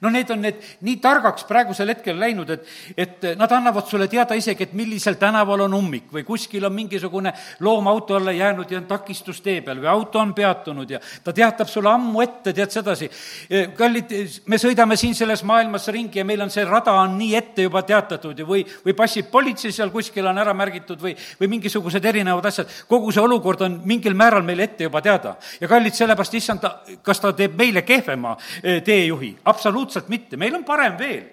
[0.00, 4.36] no need on need nii targaks praegusel hetkel läinud, et, et nad annavad sulle teada
[4.38, 7.32] isegi, et millisel tänaval on ummik või kuskil on mingisugune
[7.64, 11.32] loom auto alla jäänud ja on takistus tee peal või auto on peatunud ja ta
[11.32, 13.10] teatab sulle ammu ette, tead sedasi.
[13.76, 14.14] kallid,
[14.46, 17.82] me sõidame siin selles maailmas ringi ja meil on see rada on nii ette juba
[17.82, 22.46] teatatud ja või, või passib politsei seal kuskil on ära märgitud või, või mingisugused erinevad
[22.46, 22.70] asjad.
[22.88, 25.36] kogu see olukord on mingil määral meile ette juba teada.
[25.60, 26.66] ja kallid, sellepärast issand,
[27.02, 29.36] kas ta teeb meile kehvema eh, teejuhi?
[29.44, 31.30] absoluutselt mitte, meil on parem veel.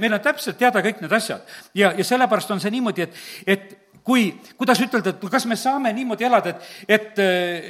[0.00, 1.42] Meil on täpselt teada kõik need asjad
[1.74, 4.26] ja, ja sellepärast on see niimoodi, et, et kui,
[4.58, 6.64] kuidas ütelda, et kas me saame niimoodi elada, et,
[6.96, 7.20] et,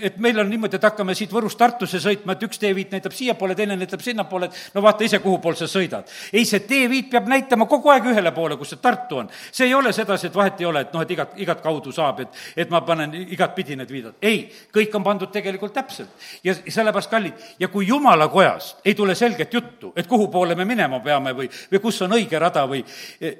[0.08, 3.54] et meil on niimoodi, et hakkame siit Võrust Tartusse sõitma, et üks teeviit näitab siiapoole,
[3.54, 6.10] teine näitab sinnapoole, et no vaata ise, kuhu pool sa sõidad.
[6.32, 9.30] ei, see teeviit peab näitama kogu aeg ühele poole, kus see Tartu on.
[9.52, 12.24] see ei ole sedasi, et vahet ei ole, et noh, et igat, igat kaudu saab,
[12.26, 14.18] et, et ma panen igatpidi need viidad.
[14.22, 16.10] ei, kõik on pandud tegelikult täpselt.
[16.42, 20.66] ja sellepärast, kallid, ja kui jumala kojast ei tule selget juttu, et kuhu poole me
[20.66, 22.82] minema peame või, või kus on õige rada või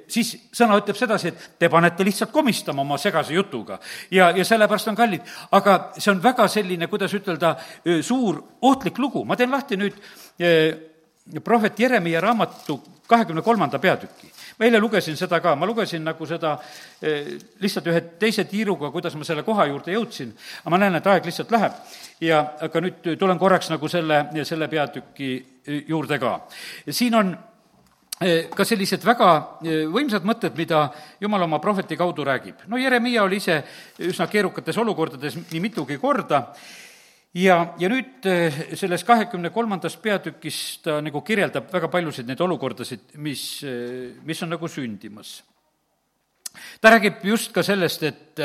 [0.07, 3.79] siis sõna ütleb sedasi, et te panete lihtsalt komistama oma segase jutuga.
[4.11, 5.21] ja, ja sellepärast on kallid,
[5.51, 7.55] aga see on väga selline, kuidas ütelda,
[8.01, 9.97] suur ohtlik lugu, ma teen lahti nüüd
[11.43, 14.31] prohvet Jeremiah raamatu kahekümne kolmanda peatüki.
[14.59, 16.55] ma eile lugesin seda ka, ma lugesin nagu seda
[17.61, 20.31] lihtsalt ühe teise tiiruga, kuidas ma selle koha juurde jõudsin,
[20.61, 21.73] aga ma näen, et aeg lihtsalt läheb
[22.21, 25.31] ja aga nüüd tulen korraks nagu selle, selle peatüki
[25.87, 26.39] juurde ka.
[26.89, 27.35] siin on
[28.15, 29.29] ka sellised väga
[29.65, 30.85] eh, võimsad mõtted, mida
[31.19, 32.63] Jumal oma prohveti kaudu räägib.
[32.67, 33.59] no Jeremiah oli ise
[33.99, 36.55] üsna keerukates olukordades nii mitugi korda
[37.35, 43.17] ja, ja nüüd eh, selles kahekümne kolmandas peatükis ta nagu kirjeldab väga paljusid neid olukordasid,
[43.17, 43.65] mis,
[44.23, 45.41] mis on nagu sündimas.
[46.79, 48.39] ta räägib just ka sellest, et,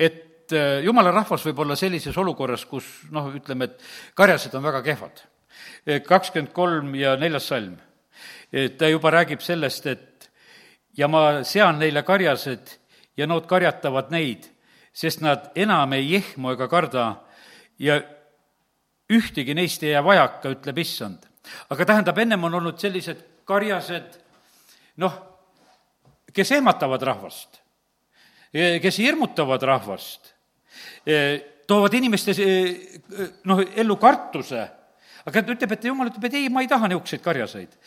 [0.00, 5.24] et jumala rahvas võib olla sellises olukorras, kus noh, ütleme, et karjased on väga kehvad.
[6.08, 7.76] kakskümmend kolm ja neljas salm
[8.78, 10.30] ta juba räägib sellest, et
[10.96, 12.74] ja ma sean neile karjased
[13.16, 14.48] ja nood karjatavad neid,
[14.92, 17.06] sest nad enam ei jehmu ega karda
[17.80, 17.98] ja
[19.12, 21.24] ühtegi neist ei jää vajaka, ütleb issand.
[21.70, 24.18] aga tähendab, ennem on olnud sellised karjased,
[25.02, 25.16] noh,
[26.32, 27.58] kes ehmatavad rahvast,
[28.52, 30.32] kes hirmutavad rahvast,
[31.66, 32.36] toovad inimeste
[33.48, 34.68] noh, ellu kartuse
[35.26, 37.78] aga ta ütleb, et jumal ütleb, et ei, ma ei taha niisuguseid karjaseid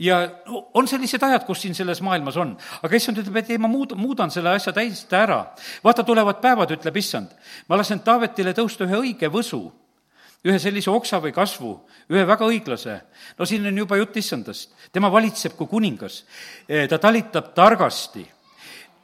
[0.00, 0.20] ja
[0.74, 2.54] on sellised ajad, kus siin selles maailmas on.
[2.82, 5.42] aga issand ütleb, et ei, ma muud, muudan selle asja täiesti ära.
[5.84, 7.32] vaata, tulevad päevad, ütleb issand,
[7.68, 9.62] ma lasen Taavetile tõusta ühe õige võsu,
[10.44, 11.74] ühe sellise oksa või kasvu,
[12.10, 13.00] ühe väga õiglase.
[13.38, 14.72] no siin on juba jutt issandast.
[14.92, 16.24] tema valitseb kui kuningas.
[16.88, 18.26] ta talitab targasti.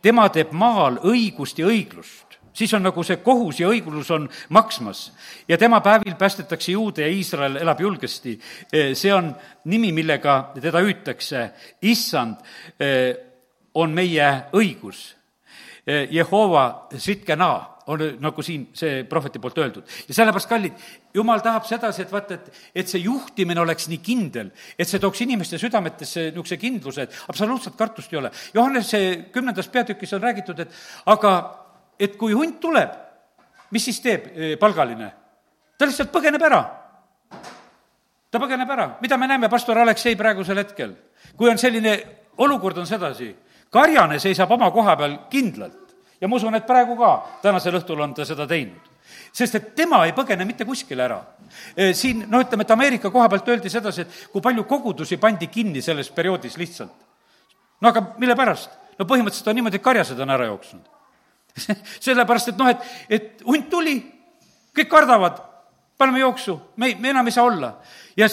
[0.02, 2.25] tema teeb maal õigust ja õiglust
[2.56, 5.12] siis on nagu see kohus ja õiglus on maksmas.
[5.48, 8.38] ja tema päevil päästetakse juude ja Iisrael elab julgesti.
[8.72, 9.34] Eh, see on
[9.64, 11.50] nimi, millega teda hüütakse.
[11.82, 12.36] issand
[12.80, 13.16] eh,
[13.74, 15.14] on meie õigus.
[15.86, 19.84] Eh, Jehova Sitkena on nagu siin see prohveti poolt öeldud.
[20.08, 20.72] ja sellepärast, kallid,
[21.14, 25.20] jumal tahab sedasi, et vaata, et, et see juhtimine oleks nii kindel, et see tooks
[25.22, 28.32] inimeste südametesse niisuguse kindluse, et absoluutselt kartust ei ole.
[28.54, 30.74] Johannese kümnendas peatükis on räägitud, et
[31.06, 31.36] aga
[31.98, 32.92] et kui hunt tuleb,
[33.72, 35.12] mis siis teeb eh, palgaline?
[35.76, 36.60] ta lihtsalt põgeneb ära.
[38.30, 40.94] ta põgeneb ära, mida me näeme pastor Aleksei praegusel hetkel?
[41.36, 41.96] kui on selline
[42.38, 43.32] olukord on sedasi,
[43.72, 48.14] karjane seisab oma koha peal kindlalt ja ma usun, et praegu ka, tänasel õhtul on
[48.14, 48.92] ta seda teinud.
[49.32, 51.20] sest et tema ei põgene mitte kuskile ära.
[51.76, 55.46] Eh, siin, noh, ütleme, et Ameerika koha pealt öeldi sedasi, et kui palju kogudusi pandi
[55.46, 56.92] kinni selles perioodis lihtsalt.
[57.80, 58.70] no aga mille pärast?
[58.98, 60.95] no põhimõtteliselt on niimoodi, et karjased on ära jooksnud
[62.06, 63.96] sellepärast, et noh, et, et hunt tuli,
[64.76, 65.40] kõik kardavad,
[65.98, 67.74] paneme jooksu, me, me enam ei saa olla.
[68.16, 68.28] ja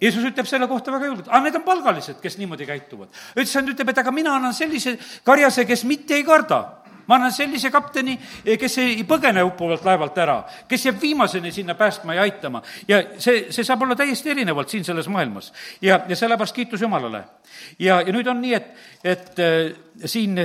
[0.00, 3.12] Jeesus ütleb selle kohta väga julgelt, aga need on palgalised, kes niimoodi käituvad.
[3.38, 6.64] üldsand ütleb, et aga mina annan sellise karjase, kes mitte ei karda
[7.06, 8.16] ma annan sellise kapteni,
[8.60, 12.62] kes ei põgene uppuvalt laevalt ära, kes jääb viimaseni sinna päästma ja aitama.
[12.88, 15.52] ja see, see saab olla täiesti erinevalt siin selles maailmas.
[15.82, 17.24] ja, ja sellepärast kiitus Jumalale.
[17.78, 18.70] ja, ja nüüd on nii, et,
[19.04, 20.40] et äh, siin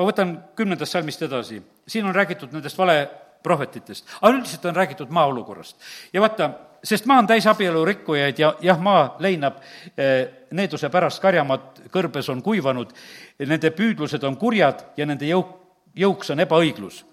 [0.00, 5.26] ma võtan kümnendast salmist edasi, siin on räägitud nendest valeprohvetitest, aga üldiselt on räägitud maa
[5.28, 5.76] olukorrast.
[6.12, 6.50] ja vaata,
[6.84, 9.60] sest maa on täis abielu rikkujaid ja jah, maa leinab
[9.96, 12.96] eh, needuse pärast, karjamaad kõrbes on kuivanud,
[13.44, 15.52] nende püüdlused on kurjad ja nende jõuk,
[15.94, 17.04] jõuks on ebaõiglus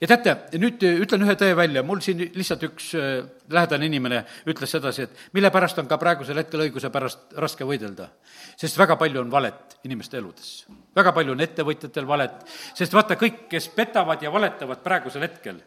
[0.00, 3.18] ja teate, nüüd ütlen ühe tõe välja, mul siin lihtsalt üks äh,
[3.52, 8.10] lähedane inimene ütles sedasi, et mille pärast on ka praegusel hetkel õiguse pärast raske võidelda.
[8.56, 10.66] sest väga palju on valet inimeste eludes.
[10.96, 12.44] väga palju on ettevõtjatel valet,
[12.74, 15.60] sest vaata, kõik, kes petavad ja valetavad praegusel hetkel,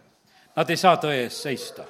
[0.55, 1.85] nad ei saa tõe eest seista.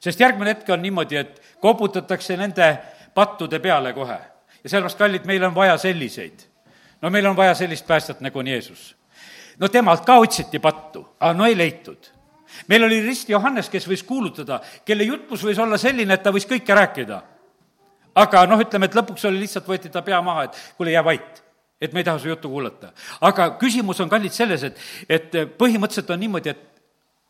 [0.00, 2.78] sest järgmine hetk on niimoodi, et koputatakse nende
[3.14, 4.18] pattude peale kohe.
[4.64, 6.46] ja sellepärast, kallid, meil on vaja selliseid.
[7.02, 9.01] no meil on vaja sellist päästjat nagu on Jeesus.
[9.62, 12.10] No temalt ka otsiti pattu, aga no ei leitud
[12.68, 16.46] meil oli Rist Johannes, kes võis kuulutada, kelle jutlus võis olla selline, et ta võis
[16.48, 17.22] kõike rääkida.
[18.14, 21.42] aga noh, ütleme, et lõpuks oli lihtsalt, võeti ta pea maha, et kuule, jää vait
[21.82, 22.92] et me ei taha su juttu kuulata.
[23.20, 26.71] aga küsimus on, kallid, selles, et, et põhimõtteliselt on niimoodi, et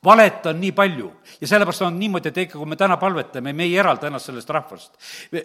[0.05, 3.67] valet on nii palju ja sellepärast on niimoodi, et ikka, kui me täna palvetame, me
[3.69, 4.93] ei eralda ennast sellest rahvast.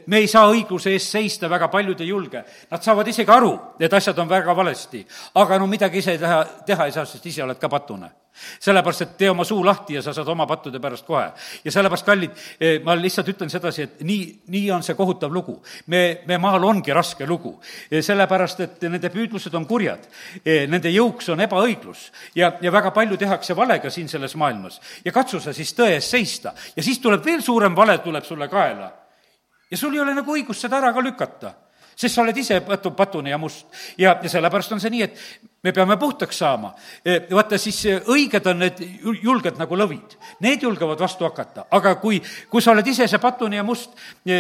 [0.08, 2.44] me ei saa õigluse eest seista, väga paljud ei julge.
[2.72, 5.06] Nad saavad isegi aru, et asjad on väga valesti.
[5.36, 8.12] aga no midagi ise teha, teha ei saa, sest ise oled ka patune
[8.60, 11.32] sellepärast, et tee oma suu lahti ja sa saad oma pattude pärast kohe.
[11.64, 15.62] ja sellepärast, kallid, eh, ma lihtsalt ütlen sedasi, et nii, nii on see kohutav lugu.
[15.88, 17.58] me, me maal ongi raske lugu,
[17.92, 20.08] sellepärast et nende püüdlused on kurjad,
[20.46, 24.82] eh, nende jõuks on ebaõiglus ja, ja väga palju tehakse valega siin selles maailmas.
[25.06, 28.48] ja katsu sa siis tõe eest seista ja siis tuleb veel suurem vale, tuleb sulle
[28.48, 28.92] kaela.
[29.72, 31.54] ja sul ei ole nagu õigust seda ära ka lükata
[31.98, 33.66] sest sa oled ise patu, patune ja must.
[33.98, 35.22] ja, ja sellepärast on see nii, et
[35.66, 36.74] me peame puhtaks saama.
[37.06, 38.82] E, vaata, siis e, õiged on need
[39.24, 40.18] julged nagu lõvid.
[40.46, 42.22] Need julgevad vastu hakata, aga kui,
[42.52, 44.38] kui sa oled ise see patune ja must, e,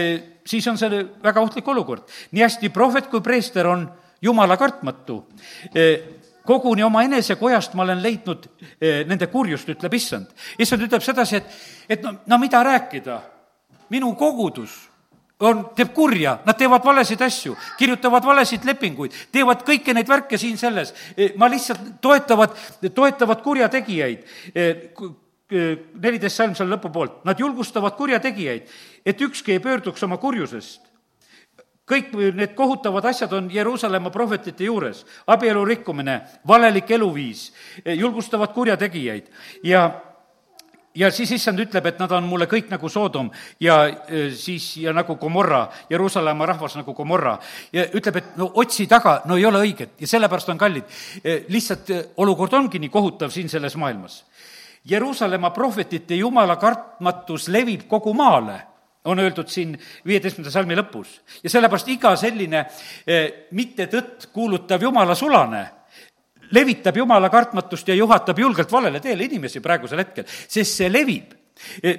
[0.47, 2.05] siis on see väga ohtlik olukord.
[2.31, 3.89] nii hästi prohvet kui preester on
[4.21, 5.23] jumala kartmatu
[6.47, 8.45] koguni oma enesekojast ma olen leidnud
[8.79, 10.29] nende kurjust, ütleb issand.
[10.57, 11.57] issand ütleb sedasi, et,
[11.89, 13.19] et no, no mida rääkida,
[13.91, 14.86] minu kogudus
[15.39, 20.57] on, teeb kurja, nad teevad valesid asju, kirjutavad valesid lepinguid, teevad kõiki neid värke siin
[20.57, 20.93] selles.
[21.13, 22.57] E, ma lihtsalt toetavad,
[22.95, 24.25] toetavad kurjategijaid.
[24.53, 25.67] E, e,
[26.01, 28.73] neliteist salm seal lõpupoolt, nad julgustavad kurjategijaid,
[29.05, 30.85] et ükski ei pöörduks oma kurjusest.
[31.87, 36.17] Kõik need kohutavad asjad on Jeruusalemma prohvetite juures, abielu rikkumine,
[36.47, 37.45] valelik eluviis,
[37.85, 39.29] julgustavad kurjategijaid.
[39.63, 39.85] Ja
[40.97, 43.29] ja siis issand ütleb, et nad on mulle kõik nagu Soodom
[43.61, 47.37] ja e, siis, ja nagu Gomorra, Jeruusalemma rahvas nagu Gomorra.
[47.73, 50.87] ja ütleb, et no otsi taga, no ei ole õiget ja sellepärast on kallid.
[51.23, 54.23] E, lihtsalt e, olukord ongi nii kohutav siin selles maailmas.
[54.87, 58.61] Jeruusalemma prohvetite jumala kartmatus levib kogu maale
[59.07, 61.21] on öeldud siin viieteistkümnenda salmi lõpus.
[61.43, 62.65] ja sellepärast iga selline
[63.07, 65.76] eh, mittetõtt kuulutav jumala sulane
[66.51, 71.35] levitab jumala kartmatust ja juhatab julgelt valele teele inimesi praegusel hetkel, sest see levib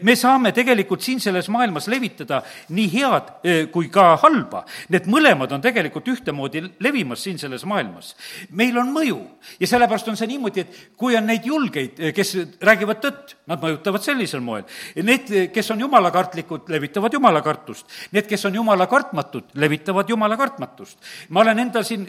[0.03, 2.41] me saame tegelikult siin selles maailmas levitada
[2.75, 4.65] nii head eh, kui ka halba.
[4.95, 8.15] Need mõlemad on tegelikult ühtemoodi levimas siin selles maailmas.
[8.51, 9.19] meil on mõju
[9.61, 13.63] ja sellepärast on see niimoodi, et kui on neid julgeid, eh, kes räägivad tõtt, nad
[13.63, 14.65] mõjutavad sellisel moel.
[14.97, 17.87] Need, kes on jumalakartlikud, levitavad jumalakartust.
[18.13, 20.99] Need, kes on jumalakartmatud, levitavad jumalakartmatust.
[21.29, 22.07] ma olen endal siin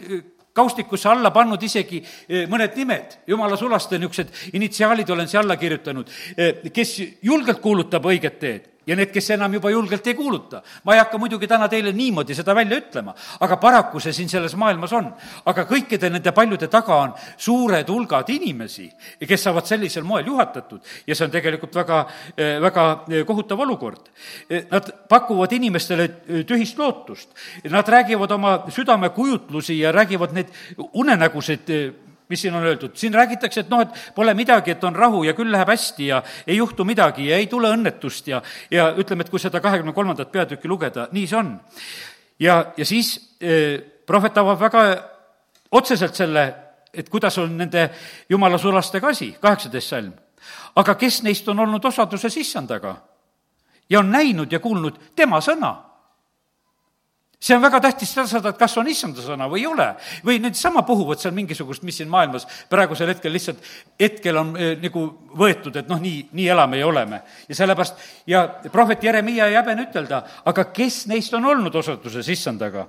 [0.52, 6.10] kaustikusse alla pannud isegi eh, mõned nimed, jumala sulaste niisugused initsiaalid olen siia alla kirjutanud,
[6.36, 10.62] eh, kes julgelt kuulutab õiget teed ja need, kes enam juba julgelt ei kuuluta.
[10.84, 14.56] ma ei hakka muidugi täna teile niimoodi seda välja ütlema, aga paraku see siin selles
[14.58, 15.12] maailmas on.
[15.46, 18.88] aga kõikide nende paljude taga on suured hulgad inimesi,
[19.20, 22.02] kes saavad sellisel moel juhatatud ja see on tegelikult väga,
[22.66, 22.86] väga
[23.28, 24.10] kohutav olukord.
[24.70, 26.08] Nad pakuvad inimestele
[26.48, 27.34] tühist lootust,
[27.70, 30.54] nad räägivad oma südamekujutlusi ja räägivad neid
[30.92, 31.70] unenägusid
[32.30, 35.34] mis siin on öeldud, siin räägitakse, et noh, et pole midagi, et on rahu ja
[35.36, 39.32] küll läheb hästi ja ei juhtu midagi ja ei tule õnnetust ja, ja ütleme, et
[39.32, 41.52] kui seda kahekümne kolmandat peatükki lugeda, nii see on.
[42.40, 44.86] ja, ja siis eh, prohvet avab väga
[45.70, 46.46] otseselt selle,
[46.94, 47.88] et kuidas on nende
[48.28, 50.12] jumala sulastega asi, kaheksateist salm.
[50.76, 52.96] aga kes neist on olnud osaduses issandaga
[53.90, 55.89] ja on näinud ja kuulnud tema sõna
[57.40, 59.86] see on väga tähtis teada, et kas on issanda sõna või ei ole.
[60.24, 63.62] või need sama puhuvad seal mingisugust, mis siin maailmas praegusel hetkel lihtsalt,
[64.00, 65.06] hetkel on eh, nagu
[65.40, 67.22] võetud, et noh, nii, nii elame ja oleme.
[67.48, 72.88] ja sellepärast, ja prohvet Jeremiah ei häbene ütelda, aga kes neist on olnud osaduses issandaga?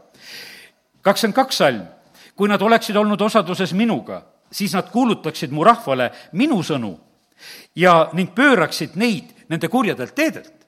[1.02, 1.88] kakskümmend kaks salm.
[2.36, 4.22] kui nad oleksid olnud osaduses minuga,
[4.52, 6.98] siis nad kuulutaksid mu rahvale minu sõnu
[7.76, 10.61] ja ning pööraksid neid nende kurjadelt teedelt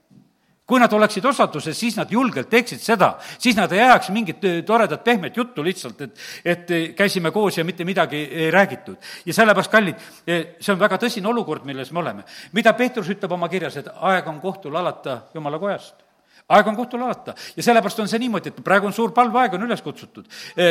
[0.65, 4.61] kui nad oleksid osaduses, siis nad julgelt teeksid seda, siis nad ei ajaks mingit äh,
[4.65, 8.95] toredat pehmet juttu lihtsalt, et, et äh, käisime koos ja mitte midagi ei räägitud.
[9.25, 9.99] ja sellepärast, kallid,
[10.29, 12.23] äh, see on väga tõsine olukord, milles me oleme.
[12.53, 15.99] mida Peetrus ütleb oma kirjas, et aeg on kohtul alata Jumala kojast
[16.49, 19.67] aeg on kohtul alata ja sellepärast on see niimoodi, et praegu on suur palveaeg, on
[19.67, 20.25] üles kutsutud.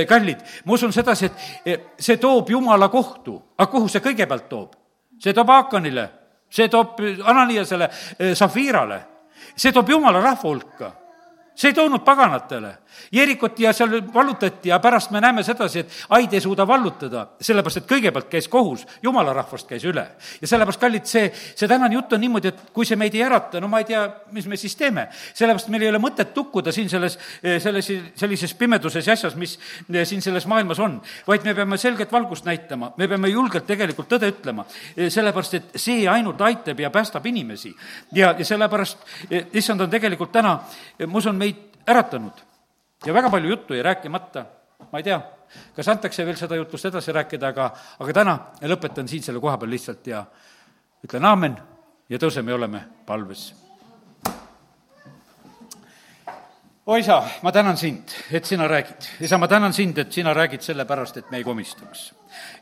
[0.09, 1.31] kallid, ma usun sedasi,
[1.67, 4.75] et see toob Jumala kohtu, aga kuhu see kõigepealt toob?
[5.23, 6.09] see toob Haakonile,
[6.51, 7.89] see toob Ananiasele,
[8.35, 9.12] Safiirale
[9.57, 10.93] see toob jumala rahva hulka.
[11.55, 12.79] see ei toonud paganatele,
[13.13, 17.83] Jerikot ja seal vallutati ja pärast me näeme sedasi, et Aid ei suuda vallutada, sellepärast
[17.83, 20.07] et kõigepealt käis kohus, jumala rahvast käis üle.
[20.41, 23.61] ja sellepärast, kallid, see, see tänane jutt on niimoodi, et kui see meid ei ärata,
[23.61, 25.09] no ma ei tea, mis me siis teeme.
[25.35, 29.59] sellepärast meil ei ole mõtet tukkuda siin selles, selles, sellises pimeduses ja asjas, mis
[30.05, 34.31] siin selles maailmas on, vaid me peame selget valgust näitama, me peame julgelt tegelikult tõde
[34.33, 34.65] ütlema,
[34.97, 37.75] sellepärast et see ainult aitab ja päästab inimesi.
[38.13, 39.05] ja, ja sellepärast,
[39.53, 40.59] issand on tegelikult täna,
[41.07, 42.52] ma usun, meid äratanud
[43.07, 44.45] ja väga palju juttu jäi rääkimata,
[44.93, 45.21] ma ei tea,
[45.77, 49.71] kas antakse veel seda jutust edasi rääkida, aga, aga täna lõpetan siin selle koha peal
[49.75, 50.25] lihtsalt ja
[51.05, 51.59] ütlen aamen
[52.09, 53.53] ja tõuseme ja oleme palves.
[56.87, 59.09] o isa, ma tänan sind, et sina räägid.
[59.21, 62.15] isa, ma tänan sind, et sina räägid sellepärast, et me ei komistaks.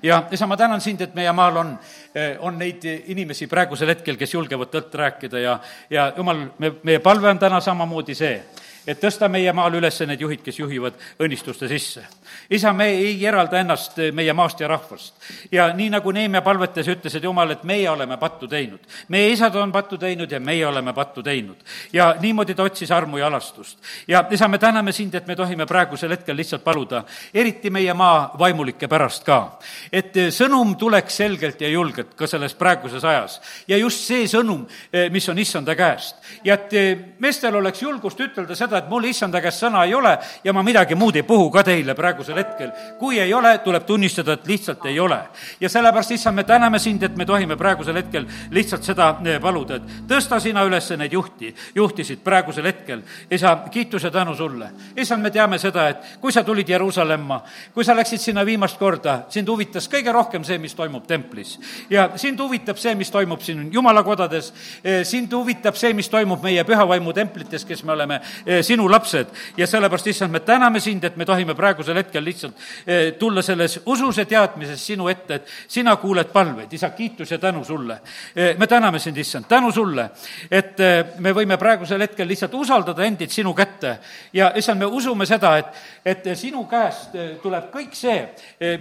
[0.02, 1.78] ja isa, ma tänan sind, et meie maal on,
[2.14, 5.60] eh, on neid inimesi praegusel hetkel, kes julgevad tõtt rääkida ja,
[5.90, 8.42] ja jumal, me, meie palve on täna samamoodi see,
[8.86, 12.04] et tõsta meie maal üles need juhid, kes juhivad õnnistuste sisse.
[12.50, 15.14] isa, me ei eralda ennast meie maast ja rahvast.
[15.52, 18.80] ja nii, nagu Neemia palvetes ütles, et jumal, et meie oleme pattu teinud.
[19.08, 21.56] meie isad on pattu teinud ja meie oleme pattu teinud.
[21.92, 23.78] ja niimoodi ta otsis armu ja alastust.
[24.08, 27.04] ja isa, me täname sind, et me tohime praegusel hetkel lihtsalt paluda,
[27.34, 29.58] eriti meie maa vaimulike pärast ka,
[29.92, 33.40] et sõnum tuleks selgelt ja julgelt ka selles praeguses ajas.
[33.68, 34.66] ja just see sõnum,
[35.10, 36.16] mis on issanda käest.
[36.44, 40.14] ja et meestel oleks julgust ütelda seda, seda, et mul issanda käest sõna ei ole
[40.44, 42.70] ja ma midagi muud ei puhu ka teile praegusel hetkel.
[42.98, 45.18] kui ei ole, tuleb tunnistada, et lihtsalt ei ole.
[45.60, 49.80] ja sellepärast, issand, me täname sind, et me tohime praegusel hetkel lihtsalt seda eh, paluda,
[49.80, 53.02] et tõsta sina üles neid juhti, juhtisid praegusel hetkel.
[53.30, 54.70] isa, kiitus ja tänu sulle.
[54.96, 57.42] issand, me teame seda, et kui sa tulid Jeruusalemma,
[57.74, 61.58] kui sa läksid sinna viimast korda, sind huvitas kõige rohkem see, mis toimub templis.
[61.90, 64.52] ja sind huvitab see, mis toimub siin jumalakodades,
[64.84, 69.28] eh, sind huvitab see, mis toimub meie pühavaimu templites, kes me oleme eh, sinu lapsed
[69.56, 72.56] ja sellepärast, issand, me täname sind, et me tohime praegusel hetkel lihtsalt
[72.86, 77.38] eh, tulla selles usus ja teadmises sinu ette, et sina kuuled palveid, isa, kiitus ja
[77.38, 78.00] tänu sulle.
[78.36, 80.10] Eh, me täname sind, issand, tänu sulle,
[80.50, 83.96] et eh, me võime praegusel hetkel lihtsalt usaldada endid sinu kätte
[84.32, 88.18] ja issand, me usume seda, et, et sinu käest tuleb kõik see,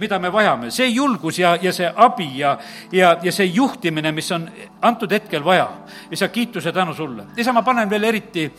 [0.00, 2.56] mida me vajame, see julgus ja, ja see abi ja,
[2.92, 4.48] ja, ja see juhtimine, mis on
[4.82, 5.68] antud hetkel vaja.
[6.10, 7.24] isa, kiitus ja tänu sulle.
[7.36, 8.50] isa, ma panen veel eriti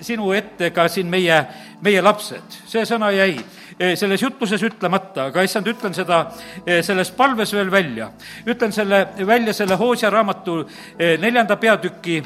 [0.00, 1.38] sinu ette ka siin meie,
[1.82, 2.58] meie lapsed.
[2.66, 3.38] see sõna jäi
[3.78, 6.20] eh, selles jutluses ütlemata, aga issand, ütlen seda
[6.66, 8.10] eh, selles palves veel välja.
[8.46, 10.60] ütlen selle välja selle Hoosia raamatu
[10.98, 12.22] eh, neljanda peatüki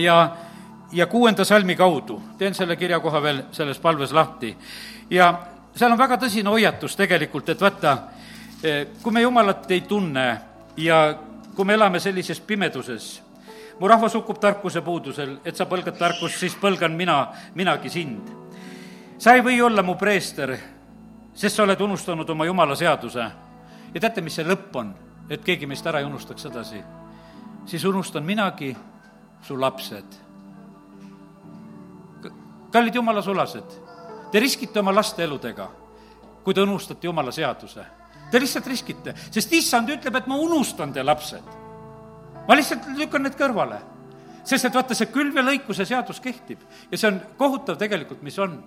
[0.00, 0.18] ja,
[0.92, 2.22] ja kuuenda salmi kaudu.
[2.38, 4.56] teen selle kirjakoha veel selles palves lahti.
[5.10, 5.34] ja
[5.74, 7.98] seal on väga tõsine hoiatus tegelikult, et vaata,
[9.02, 10.26] kui me Jumalat ei tunne
[10.76, 11.00] ja
[11.54, 13.23] kui me elame sellises pimeduses,
[13.80, 18.30] mu rahvas hukkub tarkuse puudusel, et sa põlgad tarkust, siis põlgan mina, minagi sind.
[19.18, 20.56] sa ei või olla mu preester,
[21.34, 23.30] sest sa oled unustanud oma jumala seaduse.
[23.94, 24.94] ja teate, mis see lõpp on,
[25.28, 26.82] et keegi meist ära ei unustaks sedasi?
[27.66, 28.76] siis unustan minagi
[29.42, 30.14] su lapsed.
[32.70, 33.80] kallid jumala sulased,
[34.30, 35.68] te riskite oma laste eludega,
[36.44, 37.84] kui te unustate jumala seaduse.
[38.30, 41.63] Te lihtsalt riskite, sest issand ütleb, et ma unustan te lapsed
[42.48, 43.80] ma lihtsalt lükkan need kõrvale.
[44.44, 48.38] sest et vaata, see külv ja lõikuse seadus kehtib ja see on kohutav tegelikult, mis
[48.38, 48.58] on.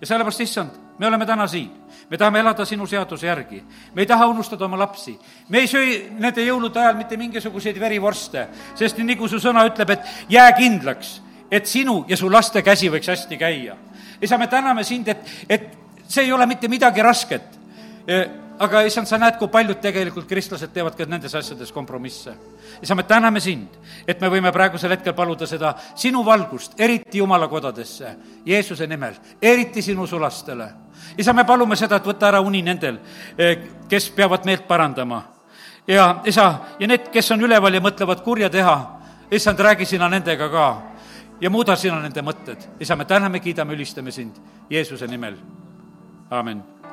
[0.00, 1.70] ja sellepärast, issand, me oleme täna siin,
[2.10, 3.62] me tahame elada sinu seaduse järgi.
[3.94, 5.18] me ei taha unustada oma lapsi.
[5.48, 9.90] me ei söö nende jõulude ajal mitte mingisuguseid verivorste, sest nii kui su sõna ütleb,
[9.90, 11.20] et jää kindlaks,
[11.50, 13.76] et sinu ja su laste käsi võiks hästi käia.
[14.20, 15.68] isa, me täname sind, et, et
[16.08, 17.58] see ei ole mitte midagi rasket
[18.58, 22.34] aga issand, sa näed, kui paljud tegelikult kristlased teevad ka nendes asjades kompromisse.
[22.82, 23.68] isa, me täname sind,
[24.06, 29.82] et me võime praegusel hetkel paluda seda sinu valgust, eriti Jumala kodadesse, Jeesuse nimel, eriti
[29.82, 30.68] sinu sulastele.
[31.18, 32.98] isa, me palume seda, et võta ära uni nendel,
[33.38, 35.22] eh, kes peavad meelt parandama.
[35.86, 39.00] ja isa, ja need, kes on üleval ja mõtlevad kurja teha,
[39.30, 40.82] issand, räägi sina nendega ka
[41.40, 42.58] ja muuda sina nende mõtted.
[42.80, 44.36] isa, me täname, kiidame, ülistame sind
[44.70, 45.34] Jeesuse nimel,
[46.30, 46.73] aamen